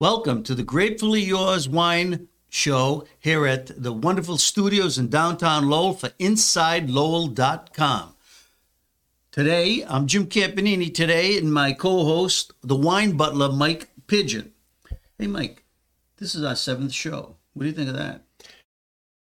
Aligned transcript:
Welcome 0.00 0.44
to 0.44 0.54
the 0.54 0.62
Grapefully 0.62 1.20
Yours 1.20 1.68
Wine 1.68 2.28
Show 2.48 3.06
here 3.18 3.44
at 3.46 3.82
the 3.82 3.92
wonderful 3.92 4.38
studios 4.38 4.96
in 4.96 5.10
downtown 5.10 5.68
Lowell 5.68 5.92
for 5.92 6.08
InsideLowell.com. 6.18 8.14
Today, 9.30 9.84
I'm 9.86 10.06
Jim 10.06 10.24
Campanini 10.24 10.94
today, 10.94 11.36
and 11.36 11.52
my 11.52 11.74
co 11.74 12.04
host, 12.04 12.54
the 12.62 12.76
wine 12.76 13.18
butler, 13.18 13.52
Mike 13.52 13.90
Pigeon. 14.06 14.54
Hey, 15.18 15.26
Mike, 15.26 15.64
this 16.16 16.34
is 16.34 16.44
our 16.44 16.56
seventh 16.56 16.94
show. 16.94 17.36
What 17.52 17.64
do 17.64 17.68
you 17.68 17.74
think 17.74 17.90
of 17.90 17.96
that? 17.96 18.22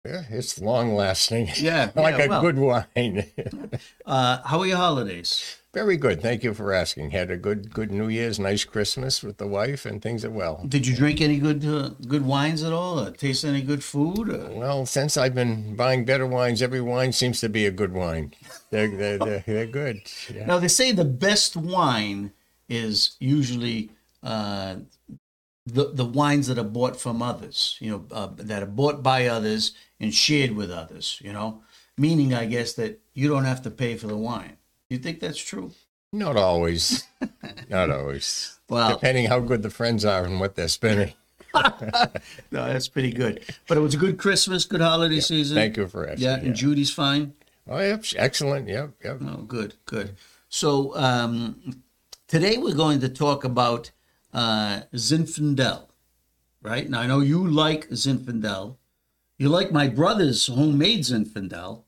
Yeah, 0.06 0.22
it's 0.30 0.60
long 0.60 0.94
lasting. 0.94 1.48
Yeah, 1.56 1.90
like 1.96 2.18
yeah, 2.18 2.24
a 2.24 2.28
well. 2.28 2.40
good 2.40 2.58
wine. 2.60 3.24
Uh, 4.06 4.38
how 4.44 4.60
are 4.60 4.66
your 4.66 4.76
holidays? 4.76 5.58
Very 5.78 5.96
good. 5.96 6.20
Thank 6.20 6.42
you 6.42 6.54
for 6.54 6.72
asking. 6.72 7.12
Had 7.12 7.30
a 7.30 7.36
good 7.36 7.72
good 7.72 7.92
New 7.92 8.08
Year's, 8.08 8.40
nice 8.40 8.64
Christmas 8.64 9.22
with 9.22 9.36
the 9.36 9.46
wife, 9.46 9.86
and 9.86 10.02
things 10.02 10.24
are 10.24 10.30
well. 10.30 10.64
Did 10.66 10.88
you 10.88 10.96
drink 10.96 11.20
any 11.20 11.38
good 11.38 11.64
uh, 11.64 11.90
good 12.08 12.26
wines 12.26 12.64
at 12.64 12.72
all? 12.72 12.98
Or 12.98 13.12
taste 13.12 13.44
any 13.44 13.62
good 13.62 13.84
food? 13.84 14.28
Or? 14.28 14.50
Well, 14.50 14.86
since 14.86 15.16
I've 15.16 15.36
been 15.36 15.76
buying 15.76 16.04
better 16.04 16.26
wines, 16.26 16.62
every 16.62 16.80
wine 16.80 17.12
seems 17.12 17.38
to 17.42 17.48
be 17.48 17.64
a 17.64 17.70
good 17.70 17.92
wine. 17.92 18.34
They're 18.70 18.88
they're, 18.88 19.18
they're, 19.26 19.44
they're 19.46 19.66
good. 19.68 20.00
Yeah. 20.34 20.46
Now 20.46 20.58
they 20.58 20.66
say 20.66 20.90
the 20.90 21.04
best 21.04 21.56
wine 21.56 22.32
is 22.68 23.14
usually 23.20 23.90
uh, 24.24 24.78
the 25.64 25.92
the 25.94 26.04
wines 26.04 26.48
that 26.48 26.58
are 26.58 26.72
bought 26.78 27.00
from 27.00 27.22
others. 27.22 27.76
You 27.78 27.90
know, 27.92 28.04
uh, 28.10 28.30
that 28.38 28.64
are 28.64 28.74
bought 28.80 29.04
by 29.04 29.28
others 29.28 29.74
and 30.00 30.12
shared 30.12 30.56
with 30.56 30.72
others. 30.72 31.20
You 31.22 31.32
know, 31.32 31.62
meaning 31.96 32.34
I 32.34 32.46
guess 32.46 32.72
that 32.72 32.98
you 33.14 33.28
don't 33.28 33.44
have 33.44 33.62
to 33.62 33.70
pay 33.70 33.96
for 33.96 34.08
the 34.08 34.16
wine. 34.16 34.56
You 34.90 34.98
think 34.98 35.20
that's 35.20 35.38
true? 35.42 35.72
Not 36.12 36.36
always. 36.36 37.04
Not 37.68 37.90
always. 37.90 38.58
Well- 38.68 38.90
depending 38.90 39.26
how 39.26 39.40
good 39.40 39.62
the 39.62 39.70
friends 39.70 40.04
are 40.04 40.24
and 40.24 40.40
what 40.40 40.54
they're 40.54 40.68
spending. 40.68 41.12
No, 41.54 42.66
that's 42.66 42.88
pretty 42.88 43.10
good. 43.10 43.42
But 43.66 43.78
it 43.78 43.80
was 43.80 43.94
a 43.94 43.96
good 43.96 44.18
Christmas, 44.18 44.64
good 44.66 44.80
holiday 44.82 45.18
season. 45.18 45.56
Thank 45.56 45.76
you 45.76 45.88
for 45.88 46.06
asking. 46.06 46.24
Yeah, 46.24 46.34
and 46.36 46.54
Judy's 46.54 46.92
fine. 46.92 47.32
Oh, 47.66 47.80
yep. 47.80 48.04
Excellent. 48.16 48.68
Yep. 48.68 48.90
Yep. 49.02 49.20
Oh, 49.24 49.36
good, 49.42 49.74
good. 49.86 50.14
So 50.50 50.94
um, 50.96 51.82
today 52.28 52.58
we're 52.58 52.74
going 52.76 53.00
to 53.00 53.08
talk 53.08 53.44
about 53.44 53.90
uh, 54.32 54.82
Zinfandel, 54.94 55.86
right? 56.62 56.88
Now 56.88 57.00
I 57.00 57.06
know 57.06 57.20
you 57.20 57.46
like 57.48 57.88
Zinfandel. 57.88 58.76
You 59.38 59.48
like 59.48 59.72
my 59.72 59.88
brother's 59.88 60.46
homemade 60.46 61.00
Zinfandel. 61.00 61.82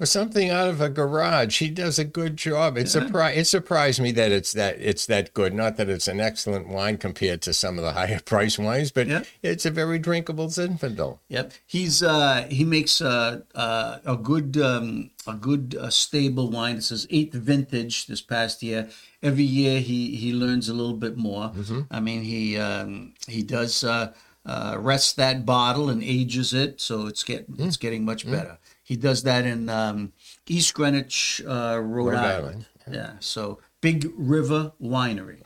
For 0.00 0.06
something 0.06 0.48
out 0.48 0.68
of 0.68 0.80
a 0.80 0.88
garage, 0.88 1.58
he 1.58 1.68
does 1.68 1.98
a 1.98 2.06
good 2.06 2.38
job. 2.38 2.78
It 2.78 2.88
surprised 2.88 3.36
it 3.36 3.44
surprised 3.46 4.00
me 4.00 4.12
that 4.12 4.32
it's 4.32 4.54
that 4.54 4.80
it's 4.80 5.04
that 5.04 5.34
good. 5.34 5.52
Not 5.52 5.76
that 5.76 5.90
it's 5.90 6.08
an 6.08 6.20
excellent 6.20 6.68
wine 6.68 6.96
compared 6.96 7.42
to 7.42 7.52
some 7.52 7.76
of 7.76 7.84
the 7.84 7.92
higher 8.00 8.18
price 8.20 8.58
wines, 8.58 8.90
but 8.90 9.06
Yeah. 9.08 9.24
it's 9.42 9.66
a 9.66 9.70
very 9.70 9.98
drinkable 9.98 10.48
Zinfandel. 10.48 11.18
Yep, 11.28 11.52
he's 11.66 12.02
uh, 12.02 12.46
he 12.50 12.64
makes 12.64 13.02
uh, 13.02 13.42
uh, 13.54 13.98
a 14.06 14.16
good 14.16 14.56
um, 14.56 15.10
a 15.26 15.34
good 15.34 15.76
uh, 15.78 15.90
stable 15.90 16.48
wine. 16.48 16.76
It 16.76 16.84
says 16.84 17.06
eighth 17.10 17.34
vintage 17.34 18.06
this 18.06 18.22
past 18.22 18.62
year. 18.62 18.88
Every 19.22 19.44
year 19.44 19.80
he 19.80 20.16
he 20.16 20.32
learns 20.32 20.70
a 20.70 20.72
little 20.72 20.96
bit 20.96 21.18
more. 21.18 21.52
I 21.90 22.00
mean 22.00 22.22
he 22.22 22.56
um, 22.56 23.12
he 23.28 23.42
does 23.42 23.84
uh, 23.84 24.14
uh, 24.46 24.76
rest 24.78 25.16
that 25.16 25.44
bottle 25.44 25.90
and 25.90 26.02
ages 26.02 26.54
it, 26.54 26.80
so 26.80 27.06
it's 27.06 27.22
get 27.22 27.44
it's 27.58 27.76
getting 27.76 28.06
much 28.06 28.24
better. 28.24 28.56
He 28.90 28.96
does 28.96 29.22
that 29.22 29.46
in 29.46 29.68
um, 29.68 30.12
East 30.48 30.74
Greenwich, 30.74 31.40
uh, 31.46 31.78
Rhode, 31.80 32.06
Rhode 32.06 32.16
Island. 32.16 32.44
Island, 32.44 32.66
Yeah, 32.90 33.12
so 33.20 33.60
Big 33.80 34.10
River 34.16 34.72
Winery 34.82 35.38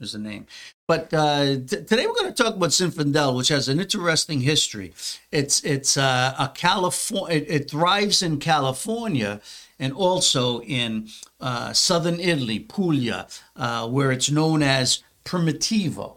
is 0.00 0.10
the 0.10 0.18
name. 0.18 0.48
But 0.88 1.14
uh, 1.14 1.44
t- 1.44 1.84
today 1.84 2.08
we're 2.08 2.14
going 2.14 2.34
to 2.34 2.42
talk 2.42 2.56
about 2.56 2.70
Zinfandel, 2.70 3.36
which 3.36 3.46
has 3.46 3.68
an 3.68 3.78
interesting 3.78 4.40
history. 4.40 4.92
It's 5.30 5.62
it's 5.62 5.96
uh, 5.96 6.34
a 6.36 6.50
California. 6.52 7.36
It, 7.36 7.46
it 7.48 7.70
thrives 7.70 8.22
in 8.22 8.40
California 8.40 9.40
and 9.78 9.92
also 9.92 10.60
in 10.62 11.10
uh, 11.40 11.72
southern 11.72 12.18
Italy, 12.18 12.58
Puglia, 12.58 13.28
uh, 13.54 13.86
where 13.86 14.10
it's 14.10 14.32
known 14.32 14.64
as 14.64 15.04
Primitivo. 15.24 16.16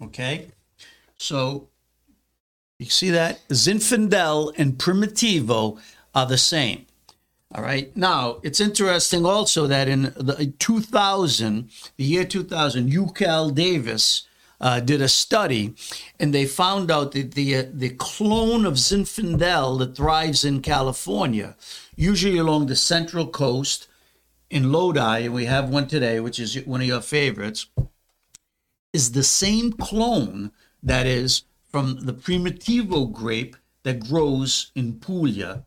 Okay, 0.00 0.52
so 1.16 1.66
you 2.78 2.86
see 2.86 3.10
that 3.10 3.40
Zinfandel 3.48 4.52
and 4.56 4.78
Primitivo 4.78 5.80
are 6.14 6.26
the 6.26 6.38
same. 6.38 6.86
All 7.54 7.62
right. 7.62 7.94
Now, 7.94 8.38
it's 8.42 8.60
interesting 8.60 9.26
also 9.26 9.66
that 9.66 9.86
in 9.86 10.14
the 10.16 10.54
2000, 10.58 11.68
the 11.96 12.04
year 12.04 12.24
2000, 12.24 12.90
UCal 12.90 13.54
Davis 13.54 14.26
uh, 14.58 14.80
did 14.80 15.02
a 15.02 15.08
study 15.08 15.74
and 16.18 16.32
they 16.32 16.46
found 16.46 16.90
out 16.90 17.12
that 17.12 17.32
the, 17.32 17.56
uh, 17.56 17.64
the 17.70 17.90
clone 17.90 18.64
of 18.64 18.74
Zinfandel 18.74 19.78
that 19.80 19.96
thrives 19.96 20.44
in 20.44 20.62
California, 20.62 21.56
usually 21.94 22.38
along 22.38 22.66
the 22.66 22.76
central 22.76 23.26
coast 23.26 23.86
in 24.48 24.72
Lodi, 24.72 25.24
and 25.24 25.34
we 25.34 25.46
have 25.46 25.68
one 25.68 25.88
today, 25.88 26.20
which 26.20 26.38
is 26.38 26.54
one 26.64 26.80
of 26.80 26.86
your 26.86 27.00
favorites, 27.00 27.66
is 28.92 29.12
the 29.12 29.24
same 29.24 29.72
clone 29.72 30.52
that 30.82 31.06
is 31.06 31.42
from 31.68 32.06
the 32.06 32.12
Primitivo 32.12 33.10
grape 33.10 33.56
that 33.82 34.08
grows 34.08 34.70
in 34.74 35.00
Puglia, 35.00 35.64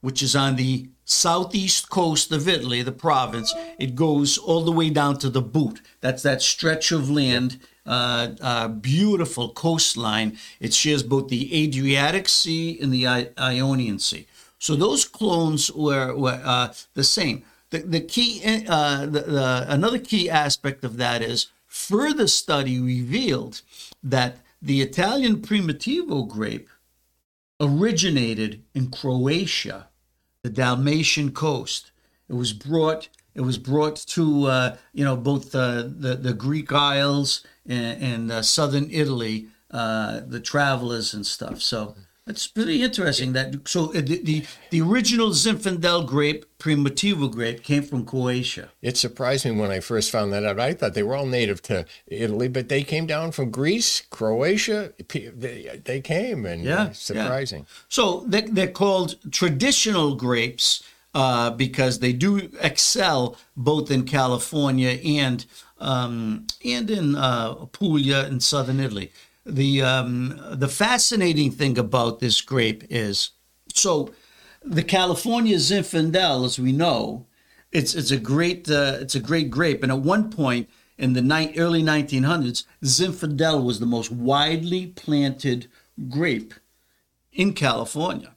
which 0.00 0.22
is 0.22 0.36
on 0.36 0.56
the 0.56 0.88
southeast 1.04 1.88
coast 1.88 2.30
of 2.32 2.46
Italy, 2.48 2.82
the 2.82 2.92
province. 2.92 3.54
It 3.78 3.94
goes 3.94 4.36
all 4.38 4.62
the 4.62 4.72
way 4.72 4.90
down 4.90 5.18
to 5.18 5.30
the 5.30 5.42
boot. 5.42 5.80
That's 6.00 6.22
that 6.22 6.42
stretch 6.42 6.92
of 6.92 7.10
land, 7.10 7.58
uh, 7.86 8.28
uh, 8.40 8.68
beautiful 8.68 9.48
coastline. 9.50 10.38
It 10.60 10.74
shares 10.74 11.02
both 11.02 11.28
the 11.28 11.64
Adriatic 11.64 12.28
Sea 12.28 12.78
and 12.80 12.92
the 12.92 13.06
I- 13.06 13.30
Ionian 13.38 13.98
Sea. 13.98 14.26
So 14.58 14.74
those 14.74 15.04
clones 15.04 15.70
were, 15.72 16.14
were 16.14 16.40
uh, 16.44 16.74
the 16.94 17.04
same. 17.04 17.44
The, 17.70 17.78
the 17.78 18.00
key, 18.00 18.42
uh, 18.68 19.06
the, 19.06 19.20
the, 19.20 19.66
another 19.68 19.98
key 19.98 20.28
aspect 20.28 20.84
of 20.84 20.96
that 20.96 21.22
is 21.22 21.46
further 21.66 22.26
study 22.26 22.80
revealed 22.80 23.62
that 24.02 24.38
the 24.60 24.80
Italian 24.80 25.40
Primitivo 25.40 26.26
grape 26.28 26.68
originated 27.60 28.62
in 28.74 28.90
Croatia, 28.90 29.88
the 30.42 30.50
Dalmatian 30.50 31.32
coast. 31.32 31.90
It 32.28 32.34
was 32.34 32.52
brought. 32.52 33.08
It 33.34 33.42
was 33.42 33.58
brought 33.58 33.96
to 34.08 34.46
uh, 34.46 34.76
you 34.92 35.04
know 35.04 35.16
both 35.16 35.52
the 35.52 36.18
the 36.20 36.34
Greek 36.34 36.72
Isles 36.72 37.44
and, 37.66 38.02
and 38.02 38.32
uh, 38.32 38.42
southern 38.42 38.88
Italy, 38.90 39.48
uh, 39.70 40.20
the 40.26 40.40
travelers 40.40 41.14
and 41.14 41.26
stuff. 41.26 41.60
So 41.60 41.94
it's 42.28 42.46
pretty 42.46 42.82
interesting 42.82 43.32
that 43.32 43.66
so 43.68 43.90
uh, 43.90 44.00
the 44.00 44.20
the, 44.22 44.44
the 44.70 44.80
original 44.80 45.30
Zinfandel 45.30 46.06
grape, 46.06 46.44
Primitivo 46.58 47.30
grape, 47.30 47.62
came 47.62 47.82
from 47.82 48.04
Croatia. 48.04 48.68
It 48.82 48.96
surprised 48.96 49.44
me 49.44 49.52
when 49.52 49.70
I 49.70 49.80
first 49.80 50.10
found 50.10 50.32
that 50.32 50.44
out. 50.44 50.60
I 50.60 50.74
thought 50.74 50.94
they 50.94 51.02
were 51.02 51.16
all 51.16 51.26
native 51.26 51.62
to 51.62 51.86
Italy, 52.06 52.48
but 52.48 52.68
they 52.68 52.82
came 52.82 53.06
down 53.06 53.32
from 53.32 53.50
Greece, 53.50 54.02
Croatia. 54.10 54.92
They, 55.08 55.80
they 55.84 56.00
came, 56.00 56.46
and 56.46 56.64
Yeah, 56.64 56.74
uh, 56.74 56.84
yeah. 56.86 56.92
surprising. 56.92 57.66
So 57.88 58.24
they, 58.26 58.42
they're 58.42 58.68
called 58.68 59.16
traditional 59.32 60.14
grapes 60.14 60.82
uh, 61.14 61.50
because 61.50 61.98
they 62.00 62.12
do 62.12 62.50
excel 62.60 63.36
both 63.56 63.90
in 63.90 64.04
California 64.04 64.98
and 65.04 65.44
um, 65.80 66.46
and 66.64 66.90
in 66.90 67.14
uh, 67.14 67.54
Puglia 67.72 68.26
in 68.26 68.40
southern 68.40 68.80
Italy. 68.80 69.12
The 69.48 69.82
um, 69.82 70.40
the 70.52 70.68
fascinating 70.68 71.50
thing 71.50 71.78
about 71.78 72.20
this 72.20 72.40
grape 72.40 72.84
is 72.90 73.30
so 73.72 74.12
the 74.62 74.82
California 74.82 75.56
Zinfandel, 75.56 76.44
as 76.44 76.58
we 76.58 76.72
know, 76.72 77.26
it's 77.72 77.94
it's 77.94 78.10
a 78.10 78.18
great 78.18 78.70
uh, 78.70 78.98
it's 79.00 79.14
a 79.14 79.20
great 79.20 79.50
grape, 79.50 79.82
and 79.82 79.90
at 79.90 80.00
one 80.00 80.30
point 80.30 80.68
in 80.98 81.12
the 81.12 81.22
ni- 81.22 81.56
early 81.56 81.82
1900s, 81.82 82.64
Zinfandel 82.82 83.64
was 83.64 83.78
the 83.78 83.86
most 83.86 84.10
widely 84.10 84.88
planted 84.88 85.68
grape 86.08 86.54
in 87.32 87.52
California. 87.52 88.34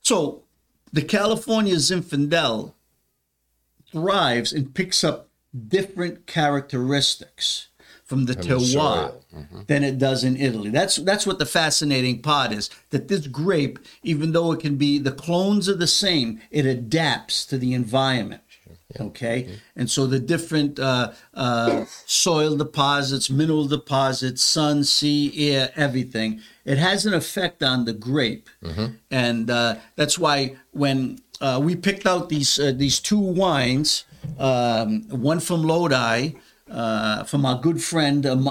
So 0.00 0.44
the 0.92 1.02
California 1.02 1.76
Zinfandel 1.76 2.74
thrives 3.90 4.52
and 4.52 4.74
picks 4.74 5.02
up 5.02 5.28
different 5.68 6.26
characteristics 6.26 7.68
from 8.04 8.26
the 8.26 8.34
terroir 8.34 9.12
soil. 9.12 9.22
than 9.66 9.82
it 9.82 9.98
does 9.98 10.24
in 10.24 10.36
Italy. 10.36 10.70
That's 10.70 10.96
that's 10.96 11.26
what 11.26 11.38
the 11.38 11.46
fascinating 11.46 12.20
part 12.22 12.52
is. 12.52 12.70
That 12.90 13.08
this 13.08 13.26
grape, 13.26 13.78
even 14.02 14.32
though 14.32 14.52
it 14.52 14.60
can 14.60 14.76
be 14.76 14.98
the 14.98 15.12
clones 15.12 15.68
are 15.68 15.74
the 15.76 15.86
same, 15.86 16.40
it 16.50 16.66
adapts 16.66 17.46
to 17.46 17.58
the 17.58 17.72
environment. 17.74 18.42
Okay, 19.00 19.48
and 19.74 19.90
so 19.90 20.06
the 20.06 20.20
different 20.20 20.78
uh, 20.78 21.12
uh, 21.32 21.84
soil 22.06 22.56
deposits, 22.56 23.28
mineral 23.28 23.66
deposits, 23.66 24.40
sun, 24.42 24.84
sea, 24.84 25.50
air, 25.50 25.72
everything, 25.74 26.40
it 26.64 26.78
has 26.78 27.04
an 27.04 27.12
effect 27.14 27.62
on 27.62 27.86
the 27.86 27.92
grape, 27.92 28.48
and 29.10 29.50
uh, 29.50 29.76
that's 29.96 30.16
why 30.16 30.54
when 30.70 31.18
uh, 31.40 31.58
we 31.60 31.74
picked 31.74 32.06
out 32.06 32.28
these 32.28 32.60
uh, 32.60 32.72
these 32.76 33.00
two 33.00 33.18
wines, 33.18 34.04
um, 34.38 35.02
one 35.08 35.40
from 35.40 35.64
Lodi, 35.64 36.34
uh, 36.70 37.24
from 37.24 37.44
our 37.46 37.58
good 37.60 37.82
friend 37.82 38.24
uh, 38.26 38.32
um, 38.32 38.48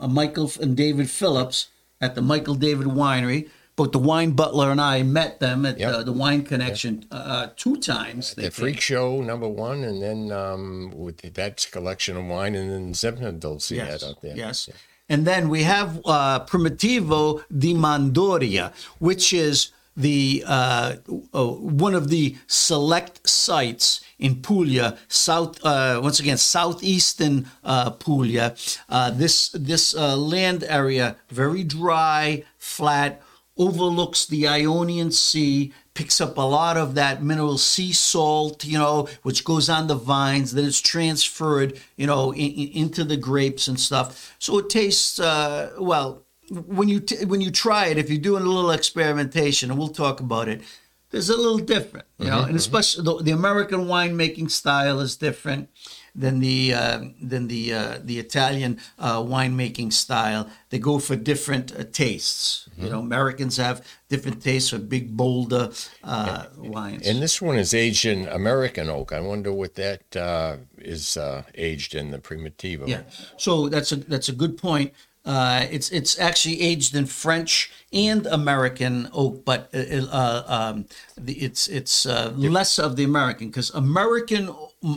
uh, 0.00 0.08
Michael 0.08 0.50
and 0.60 0.76
David 0.76 1.08
Phillips 1.10 1.68
at 2.00 2.14
the 2.14 2.22
Michael 2.22 2.54
David 2.54 2.86
Winery. 2.86 3.48
Both 3.74 3.92
the 3.92 3.98
wine 3.98 4.32
butler 4.32 4.70
and 4.70 4.80
I 4.80 5.02
met 5.02 5.40
them 5.40 5.64
at 5.64 5.78
Yep. 5.78 5.94
uh, 5.94 6.02
the 6.02 6.12
Wine 6.12 6.42
Connection 6.44 7.06
uh, 7.10 7.48
two 7.56 7.78
times. 7.78 8.34
They 8.34 8.42
The 8.42 8.50
Freak 8.50 8.80
Show 8.80 9.22
number 9.22 9.48
one, 9.48 9.82
and 9.82 10.02
then 10.02 10.30
um, 10.30 10.92
with 10.94 11.22
that 11.34 11.66
collection 11.72 12.18
of 12.18 12.26
wine, 12.26 12.54
and 12.54 12.70
then 12.70 12.92
Zinfandels 12.92 13.70
he 13.70 13.78
had 13.78 14.04
out 14.04 14.20
there. 14.20 14.36
Yes. 14.36 14.68
And 15.08 15.26
then 15.26 15.48
we 15.48 15.62
have 15.62 16.00
uh, 16.04 16.40
Primitivo 16.44 17.44
di 17.50 17.72
Manduria, 17.72 18.72
which 18.98 19.32
is 19.32 19.70
the 19.96 20.44
uh, 20.46 20.96
uh, 21.34 21.46
one 21.46 21.94
of 21.94 22.08
the 22.08 22.36
select 22.46 23.28
sites 23.28 24.00
in 24.18 24.36
Puglia, 24.42 24.98
south 25.08 25.64
uh, 25.64 26.00
once 26.02 26.20
again 26.20 26.38
southeastern 26.38 27.48
uh, 27.64 27.90
Puglia. 27.90 28.56
Uh, 28.88 29.10
this 29.10 29.50
this 29.50 29.94
uh, 29.94 30.16
land 30.16 30.64
area 30.64 31.16
very 31.28 31.64
dry, 31.64 32.44
flat, 32.56 33.22
overlooks 33.56 34.26
the 34.26 34.48
Ionian 34.48 35.10
Sea, 35.10 35.72
picks 35.94 36.20
up 36.20 36.38
a 36.38 36.40
lot 36.40 36.76
of 36.76 36.94
that 36.94 37.22
mineral 37.22 37.58
sea 37.58 37.92
salt, 37.92 38.64
you 38.64 38.78
know, 38.78 39.08
which 39.22 39.44
goes 39.44 39.68
on 39.68 39.88
the 39.88 39.94
vines. 39.94 40.52
Then 40.52 40.64
it's 40.64 40.80
transferred, 40.80 41.78
you 41.96 42.06
know, 42.06 42.32
in, 42.32 42.50
in- 42.50 42.68
into 42.82 43.04
the 43.04 43.16
grapes 43.16 43.68
and 43.68 43.78
stuff. 43.78 44.34
So 44.38 44.58
it 44.58 44.70
tastes 44.70 45.18
uh, 45.20 45.72
well 45.78 46.21
when 46.52 46.88
you 46.88 47.00
t- 47.00 47.24
when 47.24 47.40
you 47.40 47.50
try 47.50 47.86
it. 47.86 47.98
If 47.98 48.10
you're 48.10 48.20
doing 48.20 48.42
a 48.42 48.46
little 48.46 48.70
experimentation, 48.70 49.70
and 49.70 49.78
we'll 49.78 49.88
talk 49.88 50.20
about 50.20 50.48
it. 50.48 50.62
There's 51.10 51.28
a 51.28 51.36
little 51.36 51.58
different, 51.58 52.06
you 52.16 52.30
know, 52.30 52.40
and 52.44 52.56
especially 52.56 53.04
the, 53.04 53.22
the 53.22 53.30
American 53.32 53.80
winemaking 53.80 54.50
style 54.50 54.98
is 55.00 55.14
different 55.14 55.68
than 56.14 56.40
the 56.40 56.72
uh, 56.72 57.00
than 57.20 57.48
the 57.48 57.74
uh, 57.74 57.98
the 58.02 58.18
Italian 58.18 58.78
uh, 58.98 59.18
winemaking 59.18 59.92
style. 59.92 60.48
They 60.70 60.78
go 60.78 60.98
for 60.98 61.14
different 61.14 61.70
uh, 61.78 61.84
tastes. 61.92 62.66
You 62.78 62.88
know, 62.88 63.00
Americans 63.00 63.58
have 63.58 63.86
different 64.08 64.42
tastes 64.42 64.70
for 64.70 64.78
big, 64.78 65.14
bolder 65.14 65.70
uh, 66.02 66.46
wines. 66.56 67.06
And 67.06 67.20
this 67.20 67.42
one 67.42 67.58
is 67.58 67.74
aged 67.74 68.06
in 68.06 68.26
American 68.28 68.88
oak. 68.88 69.12
I 69.12 69.20
wonder 69.20 69.52
what 69.52 69.74
that 69.74 70.16
uh, 70.16 70.56
is 70.78 71.18
uh, 71.18 71.42
aged 71.54 71.94
in 71.94 72.10
the 72.10 72.18
Primitivo. 72.18 72.88
yeah, 72.88 73.02
so 73.36 73.68
that's 73.68 73.92
a 73.92 73.96
that's 73.96 74.30
a 74.30 74.32
good 74.32 74.56
point. 74.56 74.94
Uh, 75.24 75.66
it's 75.70 75.90
it's 75.92 76.18
actually 76.18 76.60
aged 76.60 76.96
in 76.96 77.06
French 77.06 77.70
and 77.92 78.26
American 78.26 79.08
oak, 79.12 79.44
but 79.44 79.68
uh, 79.72 80.06
uh, 80.10 80.42
um, 80.48 80.86
the, 81.16 81.34
it's 81.34 81.68
it's 81.68 82.06
uh, 82.06 82.32
less 82.36 82.78
of 82.78 82.96
the 82.96 83.04
American 83.04 83.46
because 83.46 83.70
American 83.70 84.52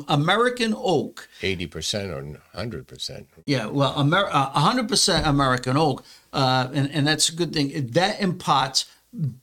American 0.07 0.73
oak 0.75 1.29
Eighty 1.43 1.67
percent 1.67 2.09
or 2.11 2.39
hundred 2.55 2.87
percent. 2.87 3.27
Yeah, 3.45 3.67
well, 3.67 3.93
uh, 3.95 4.03
100% 4.03 5.27
American 5.27 5.77
oak, 5.77 6.03
uh, 6.33 6.69
and, 6.73 6.89
and 6.89 7.05
that's 7.05 7.29
a 7.29 7.35
good 7.35 7.53
thing. 7.53 7.87
That 7.91 8.19
imparts 8.19 8.85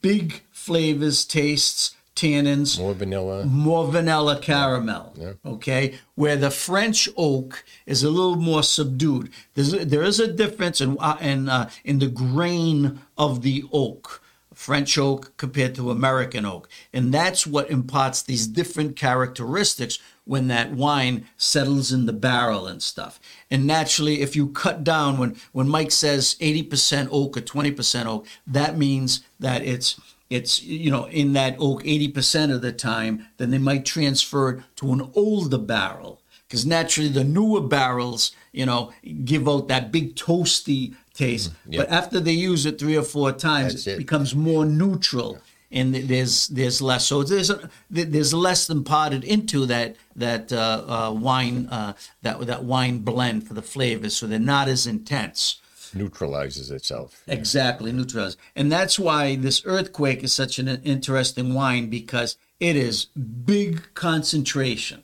big 0.00 0.42
flavors, 0.50 1.24
tastes, 1.24 1.94
tannins, 2.14 2.78
More 2.78 2.94
vanilla. 2.94 3.44
more 3.44 3.90
vanilla 3.90 4.38
caramel. 4.38 5.14
Okay, 5.44 5.94
where 6.14 6.36
the 6.36 6.50
French 6.50 7.08
oak 7.16 7.64
is 7.86 8.02
a 8.02 8.10
little 8.10 8.36
more 8.36 8.62
subdued. 8.62 9.30
There's 9.54 9.72
there 9.72 10.02
is 10.02 10.20
a 10.20 10.32
difference 10.32 10.80
in 10.80 10.96
uh, 11.00 11.16
in 11.20 11.48
uh, 11.48 11.70
in 11.84 11.98
the 11.98 12.08
grain 12.08 13.00
of 13.16 13.42
the 13.42 13.64
oak. 13.72 14.20
French 14.54 14.98
oak 14.98 15.32
compared 15.38 15.74
to 15.74 15.90
American 15.90 16.44
oak. 16.44 16.68
And 16.92 17.12
that's 17.12 17.46
what 17.46 17.70
imparts 17.70 18.22
these 18.22 18.46
different 18.46 18.96
characteristics 18.96 19.98
when 20.24 20.46
that 20.48 20.72
wine 20.72 21.26
settles 21.36 21.90
in 21.90 22.04
the 22.06 22.12
barrel 22.12 22.66
and 22.66 22.82
stuff. 22.82 23.18
And 23.50 23.66
naturally, 23.66 24.20
if 24.20 24.36
you 24.36 24.48
cut 24.48 24.84
down, 24.84 25.16
when, 25.18 25.36
when 25.52 25.68
Mike 25.68 25.90
says 25.90 26.36
80% 26.40 27.08
oak 27.10 27.36
or 27.36 27.40
20% 27.40 28.06
oak, 28.06 28.26
that 28.46 28.76
means 28.76 29.22
that 29.40 29.62
it's 29.62 29.98
it's 30.32 30.62
you 30.62 30.90
know 30.90 31.04
in 31.06 31.32
that 31.34 31.56
oak 31.58 31.82
80% 31.82 32.52
of 32.54 32.62
the 32.62 32.72
time 32.72 33.26
then 33.36 33.50
they 33.50 33.58
might 33.58 33.84
transfer 33.84 34.50
it 34.50 34.62
to 34.76 34.92
an 34.92 35.10
older 35.14 35.58
barrel. 35.58 36.20
Because 36.48 36.66
naturally 36.66 37.08
the 37.08 37.24
newer 37.24 37.60
barrels 37.60 38.32
you 38.52 38.66
know 38.66 38.92
give 39.24 39.48
out 39.48 39.68
that 39.68 39.92
big 39.92 40.16
toasty 40.16 40.94
taste. 41.14 41.52
But 41.66 41.88
after 41.90 42.20
they 42.20 42.32
use 42.32 42.66
it 42.66 42.78
three 42.78 42.96
or 42.96 43.02
four 43.02 43.32
times 43.32 43.86
it, 43.86 43.92
it. 43.92 43.98
becomes 43.98 44.34
more 44.34 44.64
neutral 44.64 45.38
and 45.70 45.94
there's 45.94 46.48
there's 46.48 46.82
less. 46.82 47.06
So 47.06 47.22
there's 47.22 47.50
a, 47.50 47.70
th- 47.92 48.08
there's 48.08 48.34
less 48.34 48.68
imparted 48.68 49.24
into 49.24 49.66
that 49.66 49.96
that 50.16 50.52
uh, 50.52 50.84
uh, 50.86 51.12
wine 51.12 51.66
uh, 51.68 51.94
that 52.20 52.46
that 52.46 52.64
wine 52.64 52.98
blend 52.98 53.48
for 53.48 53.54
the 53.54 53.62
flavors. 53.62 54.14
So 54.14 54.26
they're 54.26 54.38
not 54.38 54.68
as 54.68 54.86
intense 54.86 55.61
Neutralizes 55.94 56.70
itself. 56.70 57.22
Exactly, 57.26 57.92
neutralizes. 57.92 58.36
And 58.56 58.70
that's 58.70 58.98
why 58.98 59.36
this 59.36 59.62
earthquake 59.64 60.22
is 60.22 60.32
such 60.32 60.58
an 60.58 60.68
interesting 60.84 61.54
wine 61.54 61.90
because 61.90 62.36
it 62.60 62.76
is 62.76 63.06
big 63.06 63.94
concentration. 63.94 65.02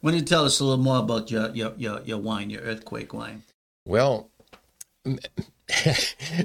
Why 0.00 0.12
don't 0.12 0.20
you 0.20 0.26
tell 0.26 0.44
us 0.44 0.60
a 0.60 0.64
little 0.64 0.82
more 0.82 0.98
about 0.98 1.30
your 1.30 1.50
your, 1.50 1.72
your, 1.76 2.00
your 2.02 2.18
wine, 2.18 2.50
your 2.50 2.62
earthquake 2.62 3.12
wine? 3.14 3.42
Well, 3.86 4.30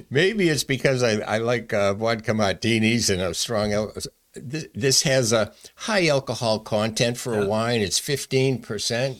maybe 0.09 0.49
it's 0.49 0.63
because 0.63 1.03
I, 1.03 1.19
I 1.19 1.37
like 1.37 1.73
uh, 1.73 1.93
vodka 1.93 2.33
martinis 2.33 3.09
and 3.09 3.21
a 3.21 3.33
strong. 3.33 3.91
Al- 4.37 4.69
this, 4.73 5.03
has 5.03 5.33
a 5.33 5.51
high 5.75 6.07
alcohol 6.07 6.59
content 6.59 7.17
for 7.17 7.39
a 7.39 7.45
wine. 7.45 7.81
It's 7.81 7.99
fifteen 7.99 8.61
percent, 8.61 9.17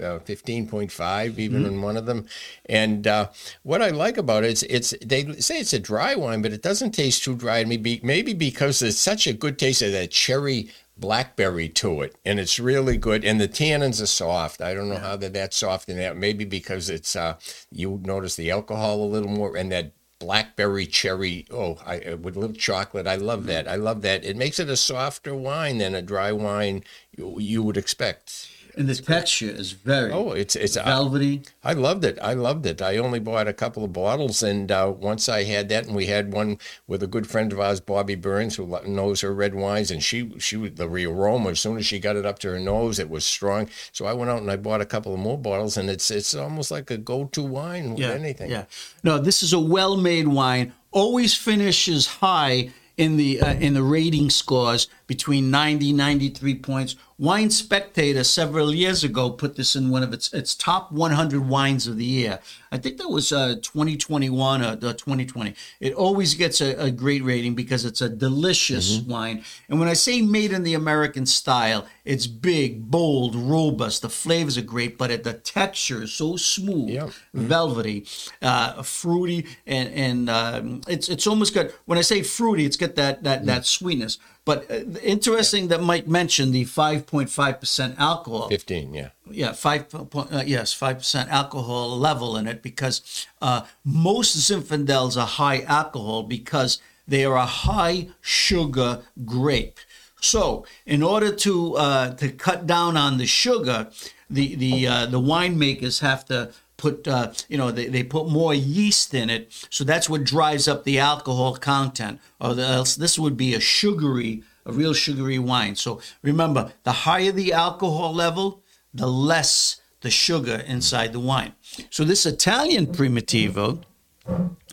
uh, 0.00 0.18
fifteen 0.20 0.68
point 0.68 0.92
five, 0.92 1.38
even 1.38 1.66
in 1.66 1.82
one 1.82 1.96
of 1.96 2.06
them. 2.06 2.26
And 2.66 3.06
uh, 3.06 3.28
what 3.62 3.82
I 3.82 3.90
like 3.90 4.16
about 4.16 4.44
it's, 4.44 4.62
it's 4.64 4.94
they 5.04 5.32
say 5.40 5.58
it's 5.58 5.72
a 5.72 5.78
dry 5.78 6.14
wine, 6.14 6.42
but 6.42 6.52
it 6.52 6.62
doesn't 6.62 6.92
taste 6.92 7.24
too 7.24 7.36
dry. 7.36 7.64
Maybe 7.64 8.00
maybe 8.02 8.34
because 8.34 8.80
there's 8.80 8.98
such 8.98 9.26
a 9.26 9.32
good 9.32 9.58
taste 9.58 9.82
of 9.82 9.92
that 9.92 10.10
cherry 10.10 10.70
blackberry 10.96 11.68
to 11.68 12.02
it, 12.02 12.16
and 12.24 12.40
it's 12.40 12.58
really 12.58 12.96
good. 12.96 13.24
And 13.24 13.40
the 13.40 13.48
tannins 13.48 14.02
are 14.02 14.06
soft. 14.06 14.60
I 14.60 14.74
don't 14.74 14.88
know 14.88 14.98
how 14.98 15.16
they're 15.16 15.30
that 15.30 15.54
soft 15.54 15.88
in 15.88 15.96
that. 15.98 16.16
Maybe 16.16 16.44
because 16.44 16.90
it's 16.90 17.14
uh, 17.14 17.36
you 17.70 18.00
notice 18.04 18.34
the 18.34 18.50
alcohol 18.50 19.02
a 19.02 19.06
little 19.06 19.30
more, 19.30 19.56
and 19.56 19.70
that 19.70 19.92
blackberry 20.18 20.86
cherry. 20.86 21.46
Oh, 21.50 21.78
I 21.84 22.00
uh, 22.00 22.16
with 22.16 22.36
a 22.36 22.40
little 22.40 22.56
chocolate. 22.56 23.06
I 23.06 23.16
love 23.16 23.46
that. 23.46 23.68
I 23.68 23.76
love 23.76 24.02
that. 24.02 24.24
It 24.24 24.36
makes 24.36 24.58
it 24.58 24.68
a 24.68 24.76
softer 24.76 25.34
wine 25.34 25.78
than 25.78 25.94
a 25.94 26.02
dry 26.02 26.32
wine 26.32 26.84
you, 27.16 27.38
you 27.38 27.62
would 27.62 27.76
expect. 27.76 28.50
And 28.78 28.88
the 28.88 28.94
texture 28.94 29.50
is 29.50 29.72
very 29.72 30.12
Oh, 30.12 30.30
it's 30.30 30.54
it's. 30.54 30.76
I, 30.76 30.84
velvety. 30.84 31.42
I 31.64 31.72
loved 31.72 32.04
it. 32.04 32.16
I 32.22 32.34
loved 32.34 32.64
it. 32.64 32.80
I 32.80 32.96
only 32.98 33.18
bought 33.18 33.48
a 33.48 33.52
couple 33.52 33.82
of 33.82 33.92
bottles, 33.92 34.40
and 34.40 34.70
uh, 34.70 34.94
once 34.96 35.28
I 35.28 35.42
had 35.42 35.68
that, 35.70 35.86
and 35.86 35.96
we 35.96 36.06
had 36.06 36.32
one 36.32 36.58
with 36.86 37.02
a 37.02 37.08
good 37.08 37.26
friend 37.26 37.52
of 37.52 37.58
ours, 37.58 37.80
Bobby 37.80 38.14
Burns, 38.14 38.54
who 38.54 38.78
knows 38.86 39.20
her 39.22 39.34
red 39.34 39.56
wines, 39.56 39.90
and 39.90 40.00
she 40.00 40.32
she 40.38 40.56
was 40.56 40.74
the 40.74 40.88
aroma. 40.88 41.50
As 41.50 41.60
soon 41.60 41.76
as 41.76 41.86
she 41.86 41.98
got 41.98 42.14
it 42.14 42.24
up 42.24 42.38
to 42.38 42.50
her 42.50 42.60
nose, 42.60 43.00
it 43.00 43.10
was 43.10 43.24
strong. 43.24 43.68
So 43.90 44.06
I 44.06 44.12
went 44.12 44.30
out 44.30 44.42
and 44.42 44.50
I 44.50 44.56
bought 44.56 44.80
a 44.80 44.86
couple 44.86 45.12
of 45.12 45.18
more 45.18 45.36
bottles, 45.38 45.76
and 45.76 45.90
it's 45.90 46.08
it's 46.12 46.32
almost 46.36 46.70
like 46.70 46.88
a 46.92 46.98
go-to 46.98 47.42
wine 47.42 47.90
with 47.90 47.98
Yeah, 47.98 48.10
anything. 48.10 48.48
Yeah. 48.48 48.66
No, 49.02 49.18
this 49.18 49.42
is 49.42 49.52
a 49.52 49.58
well-made 49.60 50.28
wine. 50.28 50.72
Always 50.92 51.34
finishes 51.34 52.06
high 52.06 52.70
in 52.96 53.16
the 53.16 53.40
uh, 53.40 53.54
in 53.54 53.74
the 53.74 53.82
rating 53.82 54.30
scores 54.30 54.88
between 55.06 55.50
90 55.50 55.92
93 55.92 56.54
points. 56.56 56.96
Wine 57.20 57.50
Spectator 57.50 58.22
several 58.22 58.72
years 58.72 59.02
ago 59.02 59.30
put 59.30 59.56
this 59.56 59.74
in 59.74 59.90
one 59.90 60.04
of 60.04 60.12
its 60.12 60.32
its 60.32 60.54
top 60.54 60.92
100 60.92 61.48
wines 61.48 61.88
of 61.88 61.96
the 61.96 62.04
year. 62.04 62.38
I 62.70 62.78
think 62.78 62.98
that 62.98 63.08
was 63.08 63.32
uh, 63.32 63.56
2021 63.60 64.62
or 64.62 64.64
uh, 64.66 64.76
2020. 64.76 65.54
It 65.80 65.94
always 65.94 66.34
gets 66.34 66.60
a, 66.60 66.74
a 66.80 66.90
great 66.92 67.24
rating 67.24 67.56
because 67.56 67.84
it's 67.84 68.00
a 68.00 68.08
delicious 68.08 69.00
wine. 69.00 69.42
And 69.68 69.80
when 69.80 69.88
I 69.88 69.94
say 69.94 70.22
made 70.22 70.52
in 70.52 70.62
the 70.62 70.74
American 70.74 71.26
style, 71.26 71.86
it's 72.04 72.28
big, 72.28 72.88
bold, 72.88 73.34
robust. 73.34 74.02
The 74.02 74.08
flavors 74.10 74.56
are 74.56 74.62
great, 74.62 74.96
but 74.96 75.10
it, 75.10 75.24
the 75.24 75.32
texture 75.32 76.02
is 76.04 76.12
so 76.12 76.36
smooth, 76.36 76.90
Yep. 76.90 77.10
velvety, 77.34 78.06
uh, 78.42 78.82
fruity, 78.84 79.44
and 79.66 79.88
and 79.92 80.30
um, 80.30 80.80
it's 80.86 81.08
it's 81.08 81.26
almost 81.26 81.52
got. 81.52 81.72
When 81.86 81.98
I 81.98 82.02
say 82.02 82.22
fruity, 82.22 82.64
it's 82.64 82.76
got 82.76 82.94
that 82.94 83.24
that 83.24 83.44
that 83.46 83.66
sweetness. 83.66 84.18
But 84.48 84.70
uh, 84.70 84.98
interesting 85.02 85.68
that 85.68 85.82
Mike 85.82 86.08
mentioned 86.08 86.54
the 86.54 86.64
5.5 86.64 87.60
percent 87.60 87.96
alcohol 87.98 88.48
Fifteen, 88.48 88.94
yeah. 88.94 89.10
yeah, 89.30 89.52
five 89.52 89.90
point 89.90 90.32
uh, 90.32 90.42
yes, 90.46 90.72
five 90.72 90.96
percent 90.96 91.28
alcohol 91.28 91.98
level 91.98 92.34
in 92.38 92.46
it 92.46 92.62
because 92.62 93.26
uh, 93.42 93.66
most 93.84 94.38
Zinfandels 94.38 95.20
are 95.20 95.26
high 95.26 95.60
alcohol 95.64 96.22
because 96.22 96.80
they 97.06 97.26
are 97.26 97.36
a 97.36 97.44
high 97.44 98.08
sugar 98.22 99.02
grape. 99.26 99.80
So, 100.22 100.64
in 100.86 101.02
order 101.02 101.30
to 101.44 101.76
uh, 101.76 102.14
to 102.14 102.30
cut 102.30 102.66
down 102.66 102.96
on 102.96 103.18
the 103.18 103.26
sugar, 103.26 103.90
the 104.30 104.54
the 104.54 104.86
uh, 104.86 105.06
the 105.06 105.20
winemakers 105.20 106.00
have 106.00 106.24
to 106.32 106.52
put 106.78 107.06
uh, 107.06 107.32
you 107.50 107.58
know 107.58 107.70
they, 107.70 107.86
they 107.86 108.02
put 108.02 108.30
more 108.30 108.54
yeast 108.54 109.12
in 109.12 109.28
it, 109.28 109.52
so 109.68 109.84
that's 109.84 110.08
what 110.08 110.24
drives 110.24 110.66
up 110.66 110.84
the 110.84 110.98
alcohol 110.98 111.56
content. 111.56 112.20
Or 112.40 112.58
else 112.58 112.96
this 112.96 113.18
would 113.18 113.36
be 113.36 113.52
a 113.52 113.60
sugary, 113.60 114.42
a 114.64 114.72
real 114.72 114.94
sugary 114.94 115.38
wine. 115.38 115.76
So 115.76 116.00
remember, 116.22 116.72
the 116.84 116.92
higher 116.92 117.32
the 117.32 117.52
alcohol 117.52 118.14
level, 118.14 118.62
the 118.94 119.08
less 119.08 119.82
the 120.00 120.10
sugar 120.10 120.62
inside 120.66 121.12
the 121.12 121.20
wine. 121.20 121.52
So 121.90 122.04
this 122.04 122.24
Italian 122.24 122.86
Primitivo, 122.86 123.82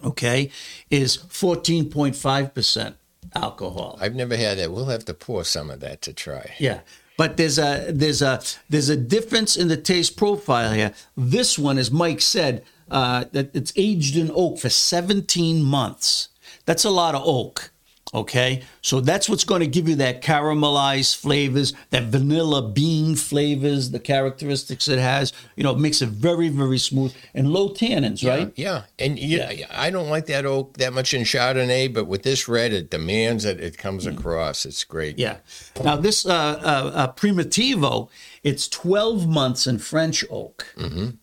okay, 0.03 0.51
is 0.89 1.17
14.5% 1.17 2.95
alcohol. 3.33 3.97
I've 3.99 4.15
never 4.15 4.37
had 4.37 4.59
that. 4.59 4.71
We'll 4.71 4.85
have 4.85 5.05
to 5.05 5.13
pour 5.13 5.43
some 5.43 5.69
of 5.69 5.79
that 5.79 6.01
to 6.03 6.13
try. 6.13 6.53
Yeah. 6.59 6.81
But 7.17 7.37
there's 7.37 7.57
a 7.57 7.87
there's 7.89 8.21
a 8.21 8.41
there's 8.69 8.89
a 8.89 8.97
difference 8.97 9.55
in 9.55 9.67
the 9.67 9.77
taste 9.77 10.17
profile 10.17 10.73
here. 10.73 10.93
This 11.15 11.57
one, 11.57 11.77
as 11.77 11.89
Mike 11.91 12.21
said, 12.21 12.63
uh, 12.91 13.25
that 13.31 13.55
it's 13.55 13.73
aged 13.75 14.17
in 14.17 14.31
oak 14.33 14.59
for 14.59 14.69
17 14.69 15.63
months. 15.63 16.29
That's 16.65 16.83
a 16.83 16.89
lot 16.89 17.15
of 17.15 17.21
oak. 17.25 17.71
Okay, 18.13 18.61
so 18.81 19.01
that's 19.01 19.27
what's 19.27 19.43
going 19.43 19.61
to 19.61 19.67
give 19.67 19.89
you 19.89 19.95
that 19.95 20.21
caramelized 20.21 21.17
flavors, 21.17 21.73
that 21.89 22.03
vanilla 22.03 22.61
bean 22.69 23.15
flavors, 23.15 23.89
the 23.89 23.99
characteristics 23.99 24.87
it 24.87 24.99
has. 24.99 25.33
You 25.55 25.63
know, 25.63 25.71
it 25.71 25.79
makes 25.79 26.03
it 26.03 26.09
very, 26.09 26.49
very 26.49 26.77
smooth 26.77 27.15
and 27.33 27.51
low 27.51 27.69
tannins, 27.69 28.25
right? 28.25 28.53
Yeah, 28.55 28.83
and 28.99 29.17
yeah, 29.17 29.65
I 29.71 29.89
don't 29.89 30.09
like 30.09 30.27
that 30.27 30.45
oak 30.45 30.77
that 30.77 30.93
much 30.93 31.15
in 31.15 31.23
Chardonnay, 31.23 31.93
but 31.93 32.05
with 32.05 32.21
this 32.21 32.47
red, 32.47 32.73
it 32.73 32.91
demands 32.91 33.43
that 33.43 33.59
it 33.59 33.77
comes 33.77 34.05
across. 34.05 34.65
It's 34.65 34.83
great. 34.83 35.17
Yeah. 35.17 35.37
Now 35.83 35.95
this 35.95 36.27
uh, 36.27 36.29
uh, 36.31 36.91
uh, 36.93 37.13
Primitivo, 37.13 38.09
it's 38.49 38.67
12 38.69 39.27
months 39.27 39.65
in 39.67 39.77
French 39.79 40.23
oak. 40.29 40.59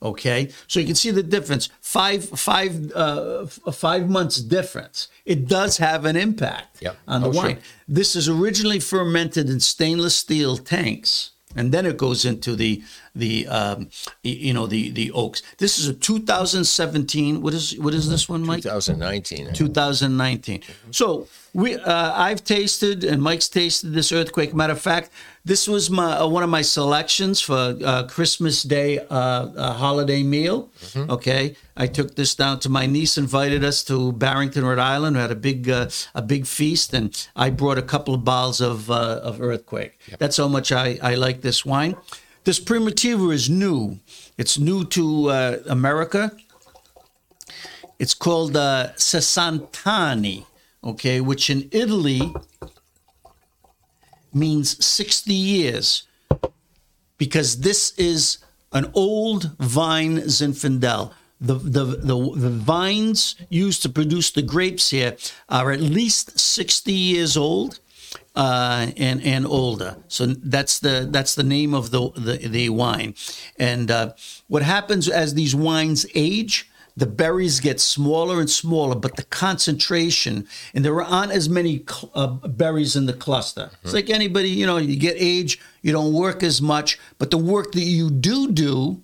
Okay, 0.02 0.40
so 0.66 0.80
you 0.80 0.86
can 0.86 0.96
see 0.96 1.10
the 1.12 1.22
difference. 1.22 1.68
Five, 1.80 2.20
five, 2.28 2.72
uh, 2.92 3.46
five 3.86 4.10
months 4.10 4.36
difference. 4.56 5.08
It 5.24 5.46
does 5.48 5.78
have 5.78 6.04
an 6.04 6.16
impact 6.16 6.82
Yep. 6.82 6.96
on 7.06 7.20
the 7.22 7.28
Oh, 7.28 7.32
sure. 7.32 7.42
wine. 7.42 7.58
This 7.88 8.16
is 8.16 8.28
originally 8.28 8.80
fermented 8.80 9.48
in 9.48 9.60
stainless 9.60 10.16
steel 10.16 10.56
tanks, 10.56 11.30
and 11.54 11.70
then 11.72 11.86
it 11.86 11.96
goes 11.96 12.24
into 12.24 12.56
the 12.56 12.82
the 13.14 13.46
um, 13.48 13.88
you 14.22 14.54
know 14.54 14.66
the 14.66 14.90
the 14.90 15.10
oaks. 15.12 15.42
This 15.58 15.78
is 15.78 15.88
a 15.88 15.94
2017. 15.94 17.42
What 17.42 17.54
is 17.54 17.78
what 17.78 17.94
is 17.94 18.08
this 18.08 18.28
one, 18.28 18.42
Mike? 18.44 18.62
2019. 18.62 19.52
2019. 19.52 20.62
So 20.90 21.28
we, 21.54 21.76
uh, 21.76 22.12
I've 22.14 22.42
tasted, 22.44 23.04
and 23.04 23.22
Mike's 23.22 23.48
tasted 23.48 23.92
this 23.92 24.10
earthquake. 24.12 24.54
Matter 24.54 24.72
of 24.72 24.80
fact, 24.80 25.10
this 25.44 25.68
was 25.68 25.90
my 25.90 26.16
uh, 26.18 26.26
one 26.26 26.42
of 26.42 26.48
my 26.48 26.62
selections 26.62 27.40
for 27.40 27.76
uh, 27.84 28.04
Christmas 28.04 28.62
Day 28.62 28.98
uh, 28.98 29.04
uh, 29.10 29.72
holiday 29.74 30.22
meal. 30.22 30.70
Okay, 30.96 31.56
I 31.76 31.86
took 31.88 32.14
this 32.14 32.34
down 32.34 32.60
to 32.60 32.68
my 32.68 32.86
niece, 32.86 33.18
invited 33.18 33.64
us 33.64 33.84
to 33.84 34.12
Barrington, 34.12 34.64
Rhode 34.64 34.78
Island. 34.78 35.16
We 35.16 35.22
had 35.22 35.30
a 35.30 35.36
big 35.36 35.68
uh, 35.68 35.90
a 36.14 36.22
big 36.22 36.46
feast, 36.46 36.94
and 36.94 37.10
I 37.36 37.50
brought 37.50 37.76
a 37.76 37.82
couple 37.82 38.14
of 38.14 38.24
bottles 38.24 38.60
of 38.62 38.90
uh, 38.90 39.20
of 39.22 39.40
earthquake. 39.40 39.98
That's 40.18 40.38
how 40.38 40.48
much 40.48 40.72
I 40.72 40.98
I 41.02 41.16
like 41.16 41.42
this 41.42 41.66
wine. 41.66 41.96
This 42.44 42.58
Primitivo 42.58 43.32
is 43.32 43.48
new. 43.48 44.00
It's 44.36 44.58
new 44.58 44.84
to 44.86 45.30
uh, 45.30 45.58
America. 45.66 46.32
It's 48.00 48.14
called 48.14 48.56
uh, 48.56 48.88
Sessantanni, 48.96 50.44
okay, 50.82 51.20
which 51.20 51.50
in 51.50 51.68
Italy 51.70 52.34
means 54.34 54.84
60 54.84 55.32
years 55.32 56.08
because 57.16 57.60
this 57.60 57.92
is 57.96 58.38
an 58.72 58.90
old 58.92 59.56
vine 59.58 60.18
Zinfandel. 60.22 61.12
The, 61.40 61.54
the, 61.54 61.84
the, 61.84 62.32
the 62.36 62.50
vines 62.50 63.36
used 63.50 63.82
to 63.82 63.88
produce 63.88 64.32
the 64.32 64.42
grapes 64.42 64.90
here 64.90 65.16
are 65.48 65.70
at 65.70 65.80
least 65.80 66.40
60 66.40 66.92
years 66.92 67.36
old 67.36 67.78
uh, 68.34 68.86
and 68.96 69.22
and 69.22 69.46
older. 69.46 69.96
So 70.08 70.26
that's 70.26 70.78
the 70.78 71.08
that's 71.10 71.34
the 71.34 71.42
name 71.42 71.74
of 71.74 71.90
the 71.90 72.10
the, 72.10 72.48
the 72.48 72.68
wine. 72.70 73.14
And 73.58 73.90
uh, 73.90 74.12
what 74.48 74.62
happens 74.62 75.08
as 75.08 75.34
these 75.34 75.54
wines 75.54 76.06
age? 76.14 76.68
The 76.94 77.06
berries 77.06 77.60
get 77.60 77.80
smaller 77.80 78.38
and 78.38 78.50
smaller, 78.50 78.94
but 78.94 79.16
the 79.16 79.22
concentration 79.22 80.46
and 80.74 80.84
there 80.84 81.00
aren't 81.00 81.32
as 81.32 81.48
many 81.48 81.82
cl- 81.88 82.10
uh, 82.14 82.26
berries 82.48 82.96
in 82.96 83.06
the 83.06 83.14
cluster. 83.14 83.70
It's 83.82 83.94
like 83.94 84.10
anybody, 84.10 84.50
you 84.50 84.66
know, 84.66 84.76
you 84.76 84.96
get 84.96 85.16
age, 85.18 85.58
you 85.80 85.90
don't 85.92 86.12
work 86.12 86.42
as 86.42 86.60
much, 86.60 86.98
but 87.18 87.30
the 87.30 87.38
work 87.38 87.72
that 87.72 87.80
you 87.80 88.10
do 88.10 88.52
do 88.52 89.02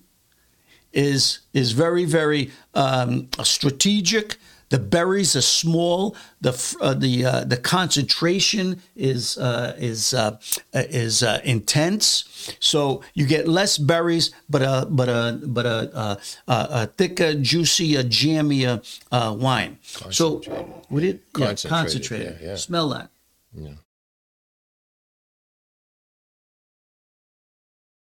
is 0.93 1.41
is 1.55 1.73
very 1.73 2.05
very 2.05 2.51
um, 2.75 3.29
strategic. 3.43 4.37
The 4.71 4.79
berries 4.79 5.35
are 5.35 5.41
small. 5.43 6.15
The 6.41 6.53
uh, 6.81 6.95
the 6.95 7.25
uh, 7.25 7.45
the 7.45 7.57
concentration 7.57 8.83
is 8.95 9.39
uh, 9.39 9.75
is 9.79 10.13
uh, 10.13 10.39
uh, 10.75 10.83
is 10.91 11.23
uh, 11.23 11.41
intense. 11.45 12.55
So 12.61 13.03
you 13.15 13.27
get 13.27 13.49
less 13.49 13.79
berries, 13.79 14.31
but 14.49 14.63
a 14.63 14.87
but 14.91 15.09
a 15.09 15.41
but 15.43 15.67
a, 15.67 16.19
a, 16.47 16.87
thicker, 16.87 17.35
juicy, 17.35 17.97
a 17.97 18.05
jammier 18.05 18.85
uh, 19.11 19.35
wine. 19.39 19.79
So 20.11 20.43
would 20.91 21.05
it 21.05 21.23
yeah, 21.37 21.47
Concentrated, 21.47 21.71
concentrated? 21.71 22.39
yeah, 22.41 22.49
yeah. 22.49 22.57
Smell 22.57 22.89
that. 22.91 23.11
Yeah. 23.55 23.75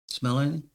Smell 0.09 0.39
anything? 0.39 0.70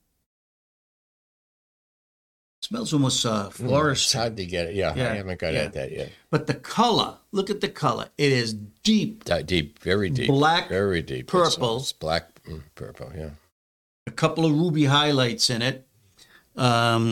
Smells 2.66 2.92
almost 2.92 3.24
uh, 3.24 3.46
It's 3.48 3.60
forest. 3.60 4.12
hard 4.12 4.36
to 4.38 4.44
get 4.44 4.66
it. 4.66 4.74
Yeah, 4.74 4.92
Yeah, 4.96 5.12
I 5.12 5.14
haven't 5.14 5.38
got 5.38 5.54
yeah. 5.54 5.60
at 5.60 5.72
that 5.74 5.92
yet. 5.92 6.10
But 6.30 6.48
the 6.48 6.54
color, 6.54 7.16
look 7.30 7.48
at 7.48 7.60
the 7.60 7.68
color. 7.68 8.08
It 8.18 8.32
is 8.32 8.54
deep, 8.82 9.22
That 9.26 9.46
deep, 9.46 9.78
very 9.78 10.10
deep. 10.10 10.26
Black, 10.26 10.68
very 10.68 11.00
deep. 11.00 11.28
It's- 11.32 11.54
purple. 11.54 11.76
It's, 11.76 11.92
black, 11.92 12.42
mm, 12.42 12.62
purple. 12.74 13.12
Yeah. 13.16 13.30
a 14.08 14.10
couple 14.10 14.44
of 14.44 14.50
ruby 14.50 14.86
highlights 14.86 15.48
in 15.48 15.62
it. 15.62 15.86
Um, 16.56 17.10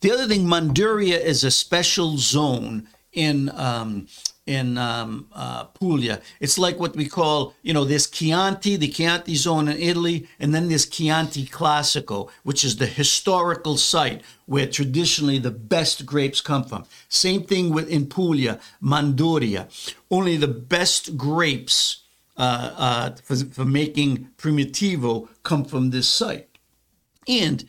the 0.00 0.10
other 0.10 0.26
thing, 0.26 0.46
Manduria 0.46 1.20
is 1.20 1.44
a 1.44 1.50
special 1.50 2.16
zone 2.16 2.88
in 3.12 3.50
um, 3.50 4.06
in 4.46 4.76
um, 4.76 5.26
uh, 5.32 5.64
Puglia. 5.64 6.20
It's 6.40 6.58
like 6.58 6.78
what 6.78 6.96
we 6.96 7.08
call, 7.08 7.54
you 7.62 7.72
know, 7.72 7.84
there's 7.84 8.06
Chianti, 8.06 8.76
the 8.76 8.88
Chianti 8.88 9.34
zone 9.36 9.68
in 9.68 9.78
Italy, 9.78 10.28
and 10.38 10.54
then 10.54 10.68
there's 10.68 10.86
Chianti 10.86 11.46
Classico, 11.46 12.30
which 12.42 12.62
is 12.64 12.76
the 12.76 12.86
historical 12.86 13.76
site 13.76 14.22
where 14.46 14.66
traditionally 14.66 15.38
the 15.38 15.50
best 15.50 16.04
grapes 16.04 16.40
come 16.40 16.64
from. 16.64 16.84
Same 17.08 17.42
thing 17.44 17.72
with 17.72 17.88
in 17.88 18.06
Puglia, 18.06 18.60
Manduria. 18.82 19.68
Only 20.10 20.36
the 20.36 20.48
best 20.48 21.16
grapes 21.16 22.02
uh, 22.36 22.74
uh, 22.76 23.10
for, 23.22 23.36
for 23.36 23.64
making 23.64 24.28
Primitivo 24.36 25.28
come 25.42 25.64
from 25.64 25.90
this 25.90 26.08
site. 26.08 26.48
And 27.26 27.64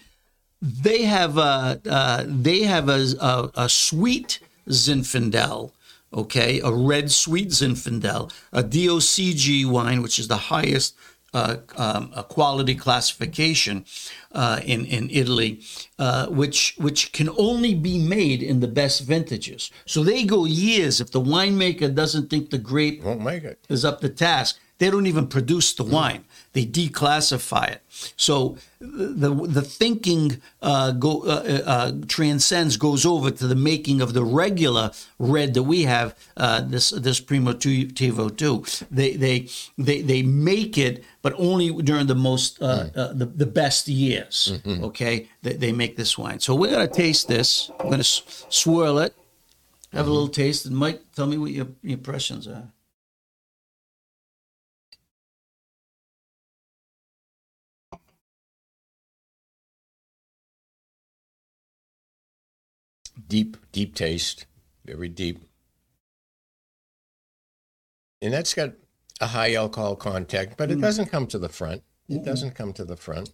they 0.61 1.03
have 1.03 1.37
a 1.37 1.79
uh, 1.87 2.23
they 2.27 2.63
have 2.63 2.89
a, 2.89 3.05
a, 3.21 3.51
a 3.55 3.69
sweet 3.69 4.39
Zinfandel, 4.67 5.71
okay, 6.15 6.61
a 6.61 6.71
red 6.71 7.11
sweet 7.11 7.49
Zinfandel, 7.49 8.31
a 8.53 8.63
DOCG 8.63 9.65
wine, 9.65 10.01
which 10.01 10.17
is 10.17 10.27
the 10.27 10.37
highest 10.37 10.95
uh, 11.33 11.57
um, 11.75 12.11
uh, 12.15 12.23
quality 12.23 12.73
classification 12.75 13.83
uh, 14.31 14.61
in 14.63 14.85
in 14.85 15.09
Italy, 15.11 15.59
uh, 15.99 16.27
which 16.27 16.75
which 16.77 17.11
can 17.11 17.29
only 17.37 17.75
be 17.75 17.99
made 17.99 18.41
in 18.41 18.61
the 18.61 18.67
best 18.69 19.01
vintages. 19.03 19.69
So 19.85 20.01
they 20.01 20.23
go 20.23 20.45
years 20.45 21.01
if 21.01 21.11
the 21.11 21.19
winemaker 21.21 21.93
doesn't 21.93 22.29
think 22.29 22.51
the 22.51 22.57
grape 22.57 23.03
Won't 23.03 23.21
make 23.21 23.43
it. 23.43 23.59
is 23.67 23.83
up 23.83 23.99
to 24.01 24.09
task. 24.09 24.59
They 24.77 24.89
don't 24.91 25.07
even 25.07 25.27
produce 25.27 25.73
the 25.73 25.85
wine; 25.85 26.25
they 26.51 26.65
declassify 26.65 27.69
it. 27.71 27.81
So 28.17 28.57
the 28.79 29.29
the 29.47 29.61
thinking 29.61 30.41
uh, 30.61 30.91
go 30.91 31.21
uh, 31.23 31.61
uh, 31.65 31.91
transcends 32.07 32.75
goes 32.77 33.05
over 33.05 33.31
to 33.31 33.47
the 33.47 33.55
making 33.55 34.01
of 34.01 34.13
the 34.13 34.23
regular 34.23 34.91
red 35.17 35.53
that 35.53 35.63
we 35.63 35.83
have. 35.83 36.13
Uh, 36.35 36.59
this 36.61 36.89
this 36.89 37.21
Primitivo 37.21 38.29
too. 38.35 38.65
They 38.91 39.15
they 39.15 39.47
they 39.77 40.01
they 40.01 40.23
make 40.23 40.77
it, 40.77 41.03
but 41.21 41.33
only 41.37 41.71
during 41.81 42.07
the 42.07 42.15
most 42.15 42.61
uh, 42.61 42.89
uh, 42.95 43.13
the 43.13 43.25
the 43.27 43.45
best 43.45 43.87
years. 43.87 44.53
Okay, 44.83 45.29
they, 45.41 45.53
they 45.53 45.71
make 45.71 45.95
this 45.95 46.17
wine. 46.17 46.39
So 46.41 46.53
we're 46.53 46.71
gonna 46.71 46.87
taste 46.87 47.27
this. 47.27 47.71
I'm 47.79 47.89
gonna 47.89 47.99
s- 47.99 48.45
swirl 48.49 48.99
it. 48.99 49.15
Have 49.93 50.07
a 50.07 50.11
little 50.11 50.27
taste, 50.27 50.65
and 50.65 50.75
Mike, 50.75 50.99
tell 51.15 51.25
me 51.27 51.37
what 51.37 51.51
your, 51.51 51.67
your 51.81 51.93
impressions 51.93 52.47
are. 52.49 52.67
Deep, 63.27 63.57
deep 63.71 63.95
taste. 63.95 64.45
Very 64.85 65.09
deep. 65.09 65.39
And 68.21 68.33
that's 68.33 68.53
got 68.53 68.73
a 69.21 69.27
high 69.27 69.53
alcohol 69.55 69.95
content, 69.95 70.53
but 70.57 70.71
it 70.71 70.81
doesn't 70.81 71.07
come 71.07 71.27
to 71.27 71.39
the 71.39 71.49
front. 71.49 71.83
It 72.09 72.23
doesn't 72.23 72.51
come 72.55 72.73
to 72.73 72.85
the 72.85 72.95
front. 72.97 73.31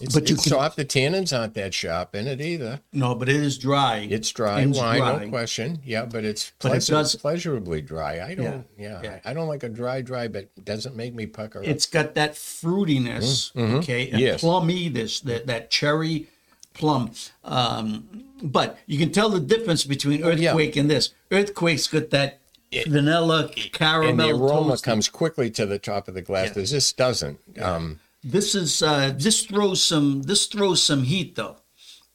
It's, 0.00 0.14
But 0.14 0.28
you 0.28 0.34
it's 0.34 0.44
can- 0.44 0.50
soft. 0.50 0.76
The 0.76 0.84
tannins 0.84 1.38
aren't 1.38 1.54
that 1.54 1.74
sharp 1.74 2.14
in 2.16 2.26
it 2.26 2.40
either. 2.40 2.80
No, 2.92 3.14
but 3.14 3.28
it 3.28 3.36
is 3.36 3.58
dry. 3.58 3.98
It's 4.10 4.30
dry 4.32 4.62
It's 4.62 4.76
wine, 4.76 4.98
dry. 4.98 5.24
no 5.24 5.28
question. 5.30 5.80
Yeah, 5.84 6.06
but 6.06 6.24
it's 6.24 6.52
But 6.58 6.76
it 6.76 6.86
does- 6.86 7.14
pleasurably 7.14 7.82
dry. 7.82 8.20
I 8.26 8.34
don't. 8.34 8.66
Yeah, 8.76 9.00
yeah. 9.02 9.20
I, 9.24 9.30
I 9.30 9.34
don't 9.34 9.46
like 9.48 9.62
a 9.62 9.68
dry, 9.68 10.00
dry, 10.00 10.28
but 10.28 10.50
it 10.56 10.64
doesn't 10.64 10.96
make 10.96 11.14
me 11.14 11.26
pucker. 11.26 11.60
up. 11.60 11.66
It's 11.66 11.86
got 11.86 12.14
that 12.14 12.32
fruitiness, 12.32 13.54
okay, 13.54 14.04
and 14.06 14.12
Mm-hmm. 14.14 14.18
Yes. 14.18 14.40
plummy, 14.40 14.88
this 14.88 15.20
that 15.20 15.46
that 15.46 15.70
cherry 15.70 16.26
plum. 16.74 17.10
Um, 17.44 18.24
but 18.42 18.78
you 18.86 18.98
can 18.98 19.12
tell 19.12 19.28
the 19.28 19.40
difference 19.40 19.84
between 19.84 20.22
Oh, 20.24 20.30
yeah. 20.30 20.50
earthquake 20.50 20.76
and 20.76 20.90
this. 20.90 21.10
Earthquake's 21.30 21.86
got 21.88 22.10
that 22.10 22.40
vanilla 22.88 23.50
caramel. 23.72 24.08
and 24.10 24.20
the 24.20 24.30
aroma 24.30 24.72
toasty. 24.74 24.82
comes 24.82 25.08
quickly 25.08 25.50
to 25.50 25.66
the 25.66 25.78
top 25.78 26.08
of 26.08 26.14
the 26.14 26.22
glass. 26.22 26.48
Yeah. 26.48 26.62
This 26.62 26.92
doesn't. 26.92 27.38
Um, 27.60 28.00
This 28.24 28.54
is 28.54 28.82
uh, 28.82 29.12
this 29.16 29.44
throws 29.44 29.82
some 29.82 30.22
this 30.22 30.46
throws 30.46 30.80
some 30.82 31.02
heat 31.02 31.34
though, 31.34 31.56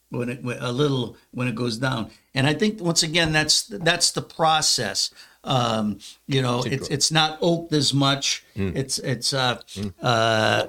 when 0.10 0.30
it 0.30 0.42
when- 0.42 0.58
a 0.62 0.72
little 0.72 1.18
when 1.32 1.48
it 1.50 1.56
goes 1.56 1.78
down. 1.78 2.10
And 2.34 2.48
I 2.48 2.54
think 2.54 2.80
once 2.82 3.04
again 3.04 3.34
that's 3.34 3.64
that's 3.64 4.12
the 4.12 4.22
process. 4.22 5.12
Um, 5.44 6.00
you 6.28 6.42
know, 6.42 6.64
it's 6.66 6.88
it's 6.90 7.12
not 7.12 7.38
oaked 7.42 7.74
as 7.74 7.94
much. 7.94 8.44
Mm. 8.56 8.76
It's 8.76 9.00
it's 9.00 9.34
uh, 9.34 9.60
uh, 10.02 10.66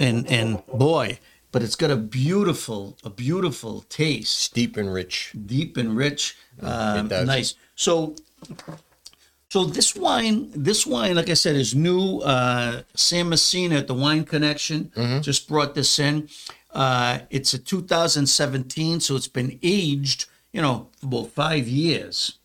and 0.00 0.26
and 0.30 0.66
boy, 0.66 1.18
but 1.52 1.62
it's 1.62 1.76
got 1.76 1.90
a 1.90 1.96
beautiful 1.96 2.96
a 3.04 3.10
beautiful 3.10 3.82
taste, 3.88 4.38
steep 4.38 4.76
and 4.76 4.92
rich. 4.92 5.32
deep 5.46 5.76
and 5.76 5.96
rich, 5.96 6.36
um, 6.60 7.08
nice. 7.08 7.54
So 7.76 8.16
so 9.50 9.64
this 9.64 9.94
wine, 9.94 10.50
this 10.54 10.86
wine, 10.86 11.14
like 11.14 11.28
I 11.28 11.34
said, 11.34 11.56
is 11.56 11.74
new. 11.74 12.20
Uh, 12.20 12.82
Sam 12.94 13.28
Messina 13.28 13.76
at 13.76 13.86
the 13.86 13.94
Wine 13.94 14.24
Connection 14.24 14.90
just 15.20 15.46
brought 15.46 15.74
this 15.74 15.98
in. 15.98 16.28
Uh, 16.72 17.18
it's 17.28 17.52
a 17.52 17.58
2017, 17.58 19.00
so 19.00 19.14
it's 19.14 19.28
been 19.28 19.58
aged, 19.62 20.24
you 20.54 20.62
know, 20.62 20.88
for 20.98 21.06
about 21.06 21.28
five 21.32 21.68
years. 21.68 22.38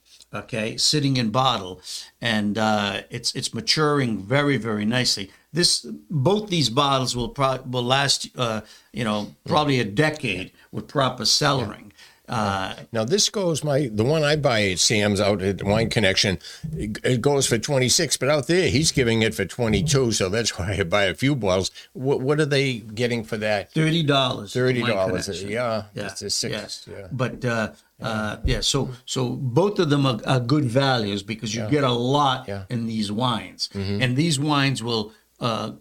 Okay, 0.43 0.77
sitting 0.77 1.17
in 1.17 1.29
bottle, 1.31 1.81
and 2.21 2.57
uh, 2.57 3.01
it's 3.09 3.33
it's 3.35 3.53
maturing 3.53 4.19
very 4.19 4.57
very 4.57 4.85
nicely. 4.85 5.31
This 5.51 5.85
both 6.09 6.49
these 6.49 6.69
bottles 6.69 7.15
will 7.15 7.29
pro- 7.29 7.61
will 7.63 7.83
last, 7.83 8.29
uh, 8.37 8.61
you 8.93 9.03
know, 9.03 9.35
probably 9.45 9.79
a 9.79 9.85
decade 9.85 10.51
with 10.71 10.87
proper 10.87 11.23
cellaring. 11.23 11.91
Uh, 12.27 12.73
Now 12.91 13.05
this 13.05 13.29
goes 13.29 13.63
my 13.63 13.89
the 13.93 14.03
one 14.03 14.23
I 14.23 14.35
buy 14.35 14.63
at 14.71 14.79
Sam's 14.79 15.21
out 15.21 15.41
at 15.41 15.63
Wine 15.63 15.89
Connection. 15.89 16.39
It, 16.73 16.97
it 17.03 17.21
goes 17.21 17.47
for 17.47 17.57
twenty 17.57 17.87
six, 17.89 18.17
but 18.17 18.27
out 18.29 18.47
there 18.47 18.69
he's 18.69 18.91
giving 18.91 19.21
it 19.21 19.33
for 19.33 19.45
twenty 19.45 19.81
two. 19.83 20.11
So 20.11 20.27
that's 20.29 20.51
why 20.59 20.73
I 20.79 20.83
buy 20.83 21.05
a 21.05 21.13
few 21.15 21.35
bottles. 21.35 21.71
What 21.93 22.19
what 22.21 22.39
are 22.39 22.45
they 22.45 22.79
getting 22.79 23.23
for 23.23 23.37
that? 23.37 23.71
Thirty 23.71 24.03
dollars. 24.03 24.53
Thirty 24.53 24.81
dollars. 24.83 25.27
Yeah, 25.43 25.83
Yeah. 25.93 26.07
It's 26.07 26.21
a 26.21 26.29
six. 26.29 26.51
yes. 26.51 26.87
Yeah. 26.91 27.07
But 27.11 27.45
uh, 27.45 27.71
uh, 28.01 28.37
yeah, 28.43 28.59
so 28.61 28.89
so 29.05 29.29
both 29.29 29.79
of 29.79 29.89
them 29.89 30.05
are, 30.05 30.19
are 30.27 30.39
good 30.39 30.65
values 30.65 31.23
because 31.23 31.55
you 31.55 31.67
get 31.69 31.83
a 31.83 31.91
lot 31.91 32.47
Yeah. 32.47 32.55
Mm-hmm. 32.63 32.73
in 32.73 32.87
these 32.87 33.11
wines, 33.11 33.69
and 33.73 34.15
these 34.17 34.37
wines 34.39 34.83
will 34.83 35.13
uh, 35.39 35.71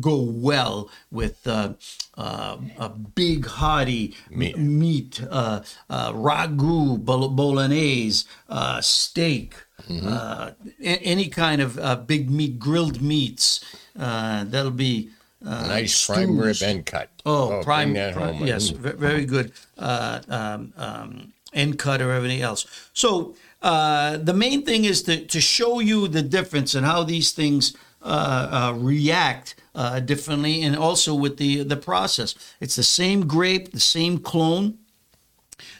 go 0.00 0.20
well 0.20 0.90
with 1.10 1.46
uh, 1.46 1.74
uh, 2.16 2.56
a 2.78 2.88
big 2.88 3.46
hearty 3.46 4.14
Meat. 4.30 4.58
meat, 4.58 5.22
uh, 5.30 5.62
uh, 5.88 6.12
ragu, 6.12 6.98
bol- 7.04 7.28
bolognese, 7.30 8.26
uh, 8.48 8.80
steak. 8.80 9.54
Mm-hmm. 9.88 10.08
Uh, 10.08 10.50
any 10.82 11.28
kind 11.28 11.60
of 11.60 11.78
uh, 11.78 11.96
big 11.96 12.30
meat, 12.30 12.58
grilled 12.58 13.00
meats, 13.00 13.64
uh, 13.98 14.44
that'll 14.44 14.70
be 14.70 15.10
uh, 15.46 15.66
Nice 15.68 16.06
prime 16.06 16.38
rib 16.38 16.56
end 16.62 16.86
cut. 16.86 17.08
Oh, 17.24 17.60
prime, 17.62 17.92
that 17.92 18.14
prime- 18.14 18.34
home. 18.36 18.46
yes, 18.46 18.70
ve- 18.70 18.92
very 18.92 19.24
good. 19.24 19.52
Uh, 19.78 20.20
um, 20.28 20.72
um, 20.76 21.32
end 21.52 21.78
cut 21.78 22.00
or 22.02 22.10
everything 22.10 22.40
else. 22.42 22.66
So 22.92 23.34
uh, 23.62 24.16
the 24.16 24.32
main 24.34 24.64
thing 24.64 24.84
is 24.84 25.02
to, 25.04 25.24
to 25.26 25.40
show 25.40 25.78
you 25.80 26.08
the 26.08 26.22
difference 26.22 26.74
and 26.74 26.84
how 26.84 27.04
these 27.04 27.30
things 27.32 27.76
uh, 28.02 28.72
uh, 28.72 28.78
react 28.78 29.54
uh, 29.76 30.00
differently, 30.00 30.62
and 30.62 30.74
also 30.74 31.14
with 31.14 31.36
the 31.36 31.62
the 31.62 31.76
process. 31.76 32.34
It's 32.60 32.74
the 32.74 32.82
same 32.82 33.28
grape, 33.28 33.70
the 33.70 33.80
same 33.80 34.18
clone. 34.18 34.78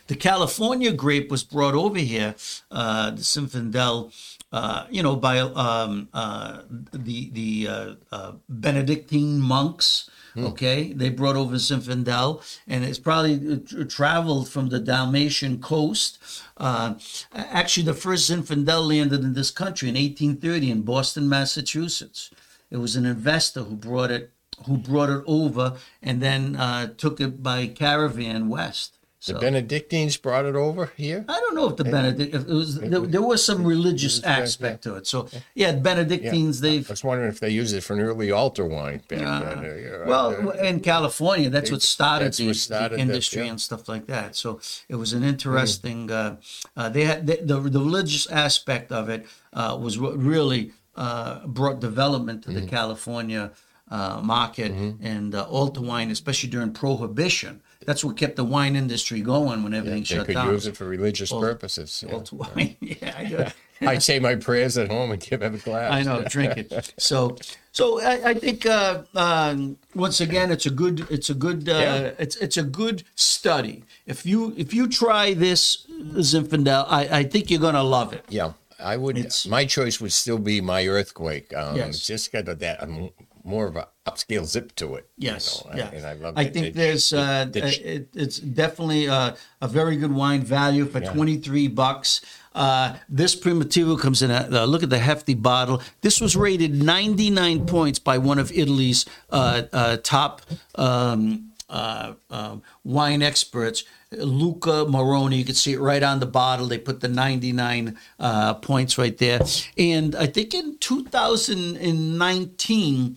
The 0.06 0.16
California 0.16 0.92
grape 0.92 1.30
was 1.30 1.42
brought 1.42 1.74
over 1.74 1.98
here, 1.98 2.36
uh, 2.70 3.10
the 3.10 3.22
Zinfandel, 3.22 4.12
uh, 4.52 4.86
you 4.90 5.02
know, 5.02 5.16
by 5.16 5.38
um, 5.40 6.08
uh, 6.14 6.62
the 6.92 7.30
the 7.30 7.68
uh, 7.68 7.94
uh, 8.12 8.32
Benedictine 8.48 9.40
monks. 9.40 10.08
Okay, 10.38 10.92
they 10.92 11.08
brought 11.08 11.34
over 11.34 11.54
Zinfandel, 11.54 12.42
and 12.68 12.84
it's 12.84 12.98
probably 12.98 13.58
tra- 13.60 13.86
traveled 13.86 14.50
from 14.50 14.68
the 14.68 14.78
Dalmatian 14.78 15.62
coast. 15.62 16.18
Uh, 16.58 16.96
actually, 17.34 17.84
the 17.84 17.94
first 17.94 18.30
Zinfandel 18.30 18.86
landed 18.86 19.24
in 19.24 19.32
this 19.32 19.50
country 19.50 19.88
in 19.88 19.94
1830 19.94 20.70
in 20.70 20.82
Boston, 20.82 21.26
Massachusetts. 21.26 22.30
It 22.70 22.78
was 22.78 22.96
an 22.96 23.06
investor 23.06 23.62
who 23.62 23.76
brought 23.76 24.10
it 24.10 24.32
who 24.64 24.78
brought 24.78 25.10
it 25.10 25.22
over 25.26 25.76
and 26.02 26.22
then 26.22 26.56
uh, 26.56 26.88
took 26.96 27.20
it 27.20 27.42
by 27.42 27.66
caravan 27.66 28.48
west. 28.48 28.96
The 29.26 29.34
Benedictines 29.34 30.16
brought 30.16 30.44
it 30.44 30.54
over 30.54 30.92
here. 30.96 31.24
I 31.28 31.40
don't 31.40 31.56
know 31.56 31.68
if 31.68 31.76
the 31.76 31.84
Benedict 31.84 32.32
if 32.34 32.42
it 32.42 32.48
was 32.48 32.78
there, 32.78 33.00
there 33.00 33.22
was 33.22 33.44
some 33.44 33.66
religious 33.66 34.22
aspect 34.22 34.84
to 34.84 34.94
it. 34.96 35.06
So 35.06 35.28
yeah, 35.54 35.72
Benedictines 35.72 36.62
I 36.62 36.68
they've 36.68 36.88
I 36.88 36.92
was 36.92 37.02
wondering 37.02 37.30
if 37.30 37.40
they 37.40 37.50
used 37.50 37.74
it 37.74 37.80
for 37.80 37.94
an 37.94 38.00
early 38.00 38.30
altar 38.30 38.64
wine 38.64 39.02
then. 39.08 39.24
uh, 39.24 39.62
yeah. 39.62 40.06
well 40.06 40.50
in 40.50 40.78
California 40.80 41.50
that's 41.50 41.72
what 41.72 41.82
started 41.82 42.26
That's 42.26 42.36
the, 42.36 42.46
what 42.46 42.56
started 42.56 42.92
the 42.92 42.96
that, 42.96 43.02
industry 43.02 43.42
yeah. 43.42 43.50
and 43.50 43.60
stuff 43.60 43.88
like 43.88 44.06
that. 44.06 44.36
So 44.36 44.60
it 44.88 44.94
was 44.94 45.12
an 45.12 45.24
interesting. 45.24 46.10
Uh, 46.10 46.36
uh, 46.76 46.88
they 46.88 47.04
had 47.04 47.26
the, 47.26 47.38
the 47.42 47.58
the 47.58 47.80
religious 47.80 48.26
aspect 48.30 48.92
of 48.92 49.08
it 49.08 49.26
uh, 49.52 49.76
was 49.80 49.98
what 49.98 50.16
really 50.16 50.72
uh, 50.96 51.46
brought 51.46 51.80
development 51.80 52.42
to 52.44 52.50
Mm-hmm. 52.50 52.60
the 52.60 52.66
California. 52.66 53.52
Uh, 53.88 54.20
market 54.20 54.72
and 55.00 55.32
uh, 55.32 55.44
altar 55.44 55.80
wine, 55.80 56.10
especially 56.10 56.50
during 56.50 56.72
Prohibition, 56.72 57.62
that's 57.86 58.04
what 58.04 58.16
kept 58.16 58.34
the 58.34 58.42
wine 58.42 58.74
industry 58.74 59.20
going 59.20 59.62
when 59.62 59.72
everything 59.72 60.00
they 60.00 60.04
shut 60.16 60.26
could 60.26 60.34
down. 60.34 60.48
use 60.50 60.66
it 60.66 60.76
for 60.76 60.86
religious 60.86 61.30
purposes. 61.30 62.02
yeah. 62.04 62.20
Wine, 62.32 62.76
yeah, 62.80 63.52
I. 63.80 63.86
I'd 63.92 64.02
say 64.02 64.18
my 64.18 64.34
prayers 64.34 64.76
at 64.76 64.88
home 64.90 65.12
and 65.12 65.20
give 65.22 65.40
him 65.40 65.54
a 65.54 65.58
glass. 65.58 65.92
I 65.92 66.02
know, 66.02 66.24
drink 66.24 66.56
it. 66.56 66.94
So, 66.98 67.36
so 67.70 68.00
I, 68.00 68.30
I 68.30 68.34
think 68.34 68.66
uh, 68.66 69.02
um, 69.14 69.76
once 69.94 70.20
again, 70.20 70.50
it's 70.50 70.66
a 70.66 70.70
good, 70.70 71.06
it's 71.08 71.30
a 71.30 71.34
good, 71.34 71.68
uh, 71.68 71.72
Yeah. 71.72 72.10
it's 72.18 72.34
it's 72.36 72.56
a 72.56 72.64
good 72.64 73.04
study. 73.14 73.84
If 74.04 74.26
you 74.26 74.52
if 74.56 74.74
you 74.74 74.88
try 74.88 75.32
this 75.34 75.86
Zinfandel, 76.16 76.86
I, 76.88 77.18
I 77.20 77.22
think 77.22 77.50
you're 77.52 77.60
gonna 77.60 77.84
love 77.84 78.12
it. 78.12 78.24
Yeah, 78.28 78.54
I 78.78 78.96
would. 78.96 79.16
It's- 79.18 79.46
my 79.46 79.64
choice 79.64 80.00
would 80.00 80.12
still 80.12 80.38
be 80.38 80.60
my 80.60 80.86
earthquake. 80.86 81.54
Um, 81.56 81.76
Yes. 81.76 81.88
It's 81.96 82.06
just 82.06 82.32
got 82.32 82.44
that 82.46 82.82
um, 82.82 83.10
more 83.44 83.66
of 83.66 83.76
a 83.76 83.88
upscale 84.06 84.44
zip 84.44 84.74
to 84.76 84.96
it. 84.96 85.08
you 85.16 85.30
Yes, 85.30 85.64
know, 85.64 85.76
yeah. 85.76 85.90
And 85.92 86.04
I 86.06 86.12
love 86.14 86.34
I 86.36 86.42
it. 86.42 86.52
think 86.54 86.66
It- 86.66 86.74
there's 86.74 87.12
it- 87.12 87.18
uh, 87.18 87.46
it- 87.54 87.80
it, 87.80 88.08
it's 88.14 88.38
definitely 88.38 89.08
uh, 89.08 89.32
a 89.60 89.68
very 89.68 89.96
good 89.96 90.12
wine 90.12 90.42
value 90.42 90.84
for 90.86 91.00
23 91.00 91.68
bucks. 91.68 92.20
Uh, 92.54 92.96
this 93.08 93.36
Primitivo 93.36 93.98
comes 94.00 94.22
in 94.22 94.30
a 94.30 94.48
uh, 94.50 94.64
look 94.64 94.82
at 94.82 94.88
the 94.90 94.98
hefty 94.98 95.34
bottle. 95.34 95.82
This 96.00 96.20
was 96.20 96.34
rated 96.36 96.74
99 96.82 97.66
points 97.66 97.98
by 97.98 98.16
one 98.18 98.38
of 98.38 98.50
Italy's 98.52 99.04
uh, 99.30 99.62
uh, 99.72 99.96
top 99.98 100.40
um, 100.76 101.50
uh, 101.68 102.14
uh, 102.30 102.56
wine 102.84 103.22
experts, 103.22 103.84
Luca 104.18 104.86
Maroni. 104.88 105.38
You 105.38 105.44
can 105.44 105.54
see 105.54 105.74
it 105.74 105.80
right 105.80 106.02
on 106.02 106.20
the 106.20 106.26
bottle. 106.26 106.66
They 106.66 106.78
put 106.78 107.00
the 107.00 107.08
99 107.08 107.96
uh, 108.18 108.54
points 108.54 108.98
right 108.98 109.16
there. 109.16 109.40
And 109.76 110.14
I 110.14 110.26
think 110.26 110.54
in 110.54 110.78
2019, 110.78 113.16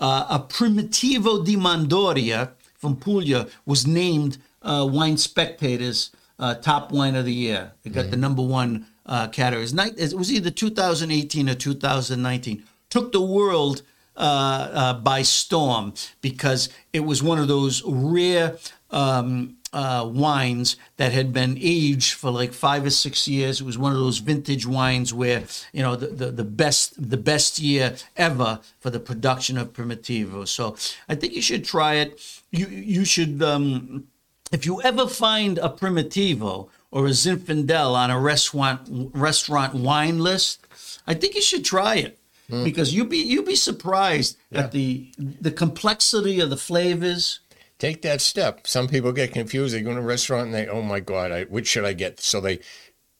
uh, 0.00 0.26
a 0.30 0.38
Primitivo 0.40 1.44
di 1.44 1.56
Manduria 1.56 2.52
from 2.78 2.96
Puglia 2.96 3.46
was 3.66 3.86
named 3.86 4.38
uh, 4.62 4.88
Wine 4.90 5.16
Spectator's 5.16 6.10
uh, 6.38 6.54
top 6.54 6.90
wine 6.90 7.14
of 7.14 7.26
the 7.26 7.32
year. 7.32 7.72
It 7.84 7.92
got 7.92 8.10
the 8.10 8.16
number 8.16 8.42
one 8.42 8.86
uh, 9.06 9.28
category. 9.28 9.64
It 9.64 10.14
was 10.14 10.32
either 10.32 10.50
2018 10.50 11.48
or 11.48 11.54
2019. 11.54 12.62
Took 12.88 13.12
the 13.12 13.20
world 13.20 13.82
uh, 14.16 14.70
uh, 14.72 14.94
by 14.94 15.22
storm 15.22 15.94
because 16.20 16.68
it 16.92 17.00
was 17.00 17.22
one 17.22 17.38
of 17.38 17.48
those 17.48 17.82
rare 17.84 18.56
um, 18.90 19.56
uh, 19.72 20.08
wines 20.12 20.76
that 20.96 21.12
had 21.12 21.32
been 21.32 21.56
aged 21.60 22.14
for 22.14 22.30
like 22.30 22.52
five 22.52 22.84
or 22.84 22.90
six 22.90 23.28
years. 23.28 23.60
It 23.60 23.64
was 23.64 23.78
one 23.78 23.92
of 23.92 23.98
those 23.98 24.18
vintage 24.18 24.66
wines 24.66 25.14
where 25.14 25.44
you 25.72 25.82
know 25.82 25.96
the, 25.96 26.08
the, 26.08 26.30
the 26.30 26.44
best 26.44 27.10
the 27.10 27.16
best 27.16 27.58
year 27.58 27.96
ever 28.16 28.60
for 28.80 28.90
the 28.90 29.00
production 29.00 29.56
of 29.56 29.72
Primitivo. 29.72 30.46
So 30.46 30.76
I 31.08 31.14
think 31.14 31.34
you 31.34 31.42
should 31.42 31.64
try 31.64 31.94
it. 31.94 32.20
You 32.50 32.66
you 32.66 33.04
should 33.04 33.42
um, 33.42 34.08
if 34.52 34.66
you 34.66 34.82
ever 34.82 35.06
find 35.06 35.58
a 35.58 35.68
Primitivo 35.68 36.68
or 36.90 37.06
a 37.06 37.10
Zinfandel 37.10 37.94
on 37.94 38.10
a 38.10 38.18
restaurant 38.18 39.10
restaurant 39.14 39.74
wine 39.74 40.18
list, 40.18 40.66
I 41.06 41.14
think 41.14 41.34
you 41.34 41.42
should 41.42 41.64
try 41.64 41.96
it 41.96 42.18
because 42.64 42.92
you'll 42.92 43.06
be 43.06 43.18
you'll 43.18 43.44
be 43.44 43.54
surprised 43.54 44.36
at 44.52 44.72
the 44.72 45.12
the 45.18 45.52
complexity 45.52 46.40
of 46.40 46.50
the 46.50 46.56
flavors. 46.56 47.40
Take 47.80 48.02
that 48.02 48.20
step. 48.20 48.68
Some 48.68 48.86
people 48.86 49.10
get 49.10 49.32
confused. 49.32 49.74
They 49.74 49.80
go 49.80 49.92
to 49.92 49.98
a 49.98 50.02
restaurant 50.02 50.46
and 50.46 50.54
they, 50.54 50.68
oh 50.68 50.82
my 50.82 51.00
God, 51.00 51.32
I, 51.32 51.44
which 51.44 51.66
should 51.66 51.84
I 51.84 51.94
get? 51.94 52.20
So 52.20 52.40
they, 52.40 52.60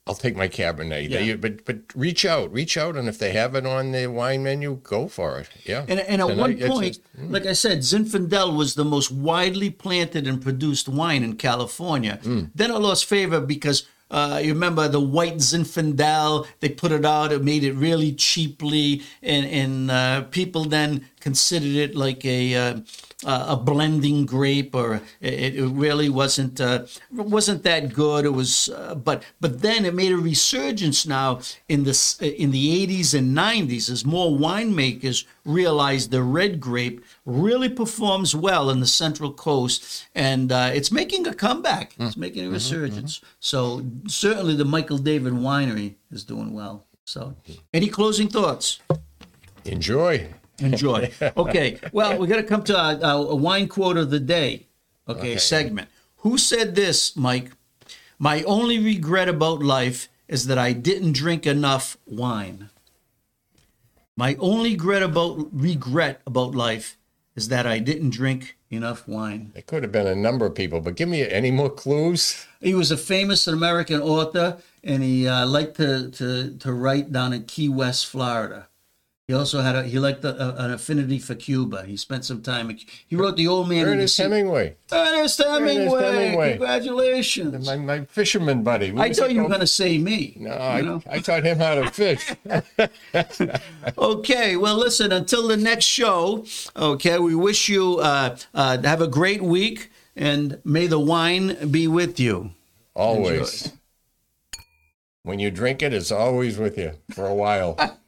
I'll 0.06 0.14
take 0.14 0.36
my 0.36 0.48
Cabernet. 0.48 1.08
Yeah. 1.08 1.18
They, 1.18 1.34
but 1.34 1.64
but 1.64 1.78
reach 1.94 2.24
out, 2.24 2.52
reach 2.52 2.76
out, 2.76 2.96
and 2.96 3.08
if 3.08 3.18
they 3.18 3.32
have 3.32 3.54
it 3.54 3.66
on 3.66 3.92
the 3.92 4.06
wine 4.06 4.42
menu, 4.42 4.80
go 4.82 5.08
for 5.08 5.38
it. 5.40 5.48
Yeah. 5.64 5.84
And, 5.88 6.00
and 6.00 6.22
at 6.22 6.28
Tonight, 6.28 6.36
one 6.36 6.58
point, 6.68 6.86
just- 6.94 7.30
like 7.30 7.46
I 7.46 7.52
said, 7.54 7.80
Zinfandel 7.80 8.56
was 8.56 8.74
the 8.74 8.84
most 8.84 9.10
widely 9.10 9.70
planted 9.70 10.26
and 10.26 10.40
produced 10.40 10.88
wine 10.88 11.22
in 11.24 11.36
California. 11.36 12.18
Mm. 12.22 12.50
Then 12.54 12.70
it 12.70 12.78
lost 12.78 13.04
favor 13.06 13.40
because 13.40 13.86
uh, 14.10 14.40
you 14.42 14.52
remember 14.52 14.88
the 14.88 15.00
white 15.00 15.36
Zinfandel, 15.36 16.46
they 16.58 16.70
put 16.70 16.90
it 16.90 17.04
out, 17.04 17.30
it 17.30 17.44
made 17.44 17.62
it 17.62 17.74
really 17.74 18.12
cheaply, 18.12 19.02
and, 19.22 19.46
and 19.46 19.90
uh, 19.90 20.22
people 20.30 20.64
then 20.64 21.06
considered 21.20 21.76
it 21.76 21.94
like 21.94 22.24
a. 22.24 22.54
Uh, 22.54 22.80
a 23.22 23.56
blending 23.56 24.24
grape, 24.24 24.74
or 24.74 25.00
it, 25.20 25.54
it 25.56 25.66
really 25.66 26.08
wasn't 26.08 26.60
uh, 26.60 26.86
wasn't 27.12 27.62
that 27.64 27.92
good. 27.92 28.24
It 28.24 28.30
was, 28.30 28.70
uh, 28.70 28.94
but 28.94 29.22
but 29.40 29.60
then 29.60 29.84
it 29.84 29.94
made 29.94 30.12
a 30.12 30.16
resurgence 30.16 31.06
now 31.06 31.40
in 31.68 31.84
the 31.84 31.94
in 32.20 32.50
the 32.50 32.86
80s 32.86 33.12
and 33.12 33.36
90s 33.36 33.90
as 33.90 34.04
more 34.04 34.30
winemakers 34.30 35.26
realized 35.44 36.10
the 36.10 36.22
red 36.22 36.60
grape 36.60 37.04
really 37.26 37.68
performs 37.68 38.34
well 38.34 38.70
in 38.70 38.80
the 38.80 38.86
Central 38.86 39.32
Coast, 39.32 40.06
and 40.14 40.50
uh, 40.50 40.70
it's 40.72 40.90
making 40.90 41.26
a 41.26 41.34
comeback. 41.34 41.94
It's 41.98 42.16
making 42.16 42.46
a 42.46 42.50
resurgence. 42.50 43.20
So 43.38 43.84
certainly 44.06 44.56
the 44.56 44.64
Michael 44.64 44.98
David 44.98 45.34
Winery 45.34 45.96
is 46.10 46.24
doing 46.24 46.52
well. 46.54 46.86
So, 47.04 47.34
any 47.74 47.88
closing 47.88 48.28
thoughts? 48.28 48.80
Enjoy. 49.64 50.28
Enjoy. 50.60 51.10
Okay. 51.36 51.78
Well, 51.92 52.18
we're 52.18 52.26
going 52.26 52.42
to 52.42 52.48
come 52.48 52.62
to 52.64 52.76
a, 52.76 52.98
a 53.16 53.34
wine 53.36 53.68
quote 53.68 53.96
of 53.96 54.10
the 54.10 54.20
day. 54.20 54.66
Okay, 55.08 55.18
Okay. 55.32 55.36
segment. 55.38 55.88
Who 56.18 56.38
said 56.38 56.74
this, 56.74 57.16
Mike? 57.16 57.50
My 58.18 58.42
only 58.44 58.78
regret 58.78 59.28
about 59.28 59.62
life 59.62 60.08
is 60.28 60.46
that 60.46 60.58
I 60.58 60.72
didn't 60.72 61.12
drink 61.12 61.46
enough 61.46 61.96
wine. 62.06 62.68
My 64.16 64.36
only 64.38 64.70
regret 64.72 65.02
about 65.02 65.48
regret 65.52 66.20
about 66.26 66.54
life 66.54 66.96
is 67.34 67.48
that 67.48 67.66
I 67.66 67.78
didn't 67.78 68.10
drink 68.10 68.56
enough 68.70 69.08
wine. 69.08 69.52
It 69.54 69.66
could 69.66 69.82
have 69.82 69.92
been 69.92 70.06
a 70.06 70.14
number 70.14 70.44
of 70.46 70.54
people, 70.54 70.80
but 70.80 70.94
give 70.96 71.08
me 71.08 71.26
any 71.28 71.50
more 71.50 71.70
clues. 71.70 72.46
He 72.60 72.74
was 72.74 72.90
a 72.90 72.96
famous 72.96 73.46
American 73.46 74.00
author, 74.02 74.58
and 74.84 75.02
he 75.02 75.26
uh, 75.26 75.46
liked 75.46 75.76
to, 75.76 76.10
to 76.10 76.56
to 76.58 76.72
write 76.72 77.10
down 77.12 77.32
in 77.32 77.44
Key 77.44 77.68
West, 77.70 78.06
Florida. 78.06 78.68
He 79.30 79.34
also 79.36 79.60
had 79.60 79.76
a 79.76 79.84
he 79.84 80.00
liked 80.00 80.24
a, 80.24 80.34
a- 80.34 80.64
an 80.64 80.72
affinity 80.72 81.20
for 81.20 81.36
Cuba. 81.36 81.84
He 81.84 81.96
spent 81.96 82.24
some 82.24 82.42
time. 82.42 82.68
in- 82.68 82.80
He 83.06 83.14
wrote 83.14 83.36
the 83.36 83.46
Old 83.46 83.68
Man 83.68 83.78
and 83.82 83.86
the 83.86 83.92
Ernest 83.92 84.16
Sea. 84.16 84.24
Hemingway, 84.24 84.74
Ernest 84.90 85.38
Hemingway. 85.38 86.02
Hemingway. 86.02 86.50
Congratulations. 86.58 87.64
my, 87.64 87.76
my 87.76 88.04
fisherman 88.06 88.64
buddy. 88.64 88.92
I 88.96 89.12
thought 89.12 89.30
you 89.30 89.42
were 89.42 89.48
going 89.48 89.60
to 89.60 89.68
say 89.68 89.98
me. 89.98 90.34
No, 90.36 90.50
I, 90.50 90.80
know? 90.80 91.00
I 91.08 91.20
taught 91.20 91.44
him 91.44 91.58
how 91.58 91.76
to 91.76 91.90
fish. 91.92 92.34
Okay, 93.96 94.56
well, 94.56 94.76
listen, 94.76 95.12
until 95.12 95.46
the 95.46 95.56
next 95.56 95.84
show, 95.84 96.44
okay, 96.76 97.20
we 97.20 97.36
wish 97.36 97.68
you 97.68 97.98
uh, 98.00 98.36
uh, 98.52 98.82
have 98.82 99.00
a 99.00 99.06
great 99.06 99.42
week 99.42 99.92
and 100.16 100.58
may 100.64 100.88
the 100.88 100.98
wine 100.98 101.70
be 101.70 101.86
with 101.86 102.18
you. 102.18 102.50
Always. 102.94 103.72
When 105.22 105.38
you 105.38 105.52
drink 105.52 105.82
it, 105.82 105.92
it's 105.92 106.10
always 106.10 106.58
with 106.58 106.76
you 106.76 106.94
for 107.12 107.26
a 107.26 107.34
while. 107.34 107.78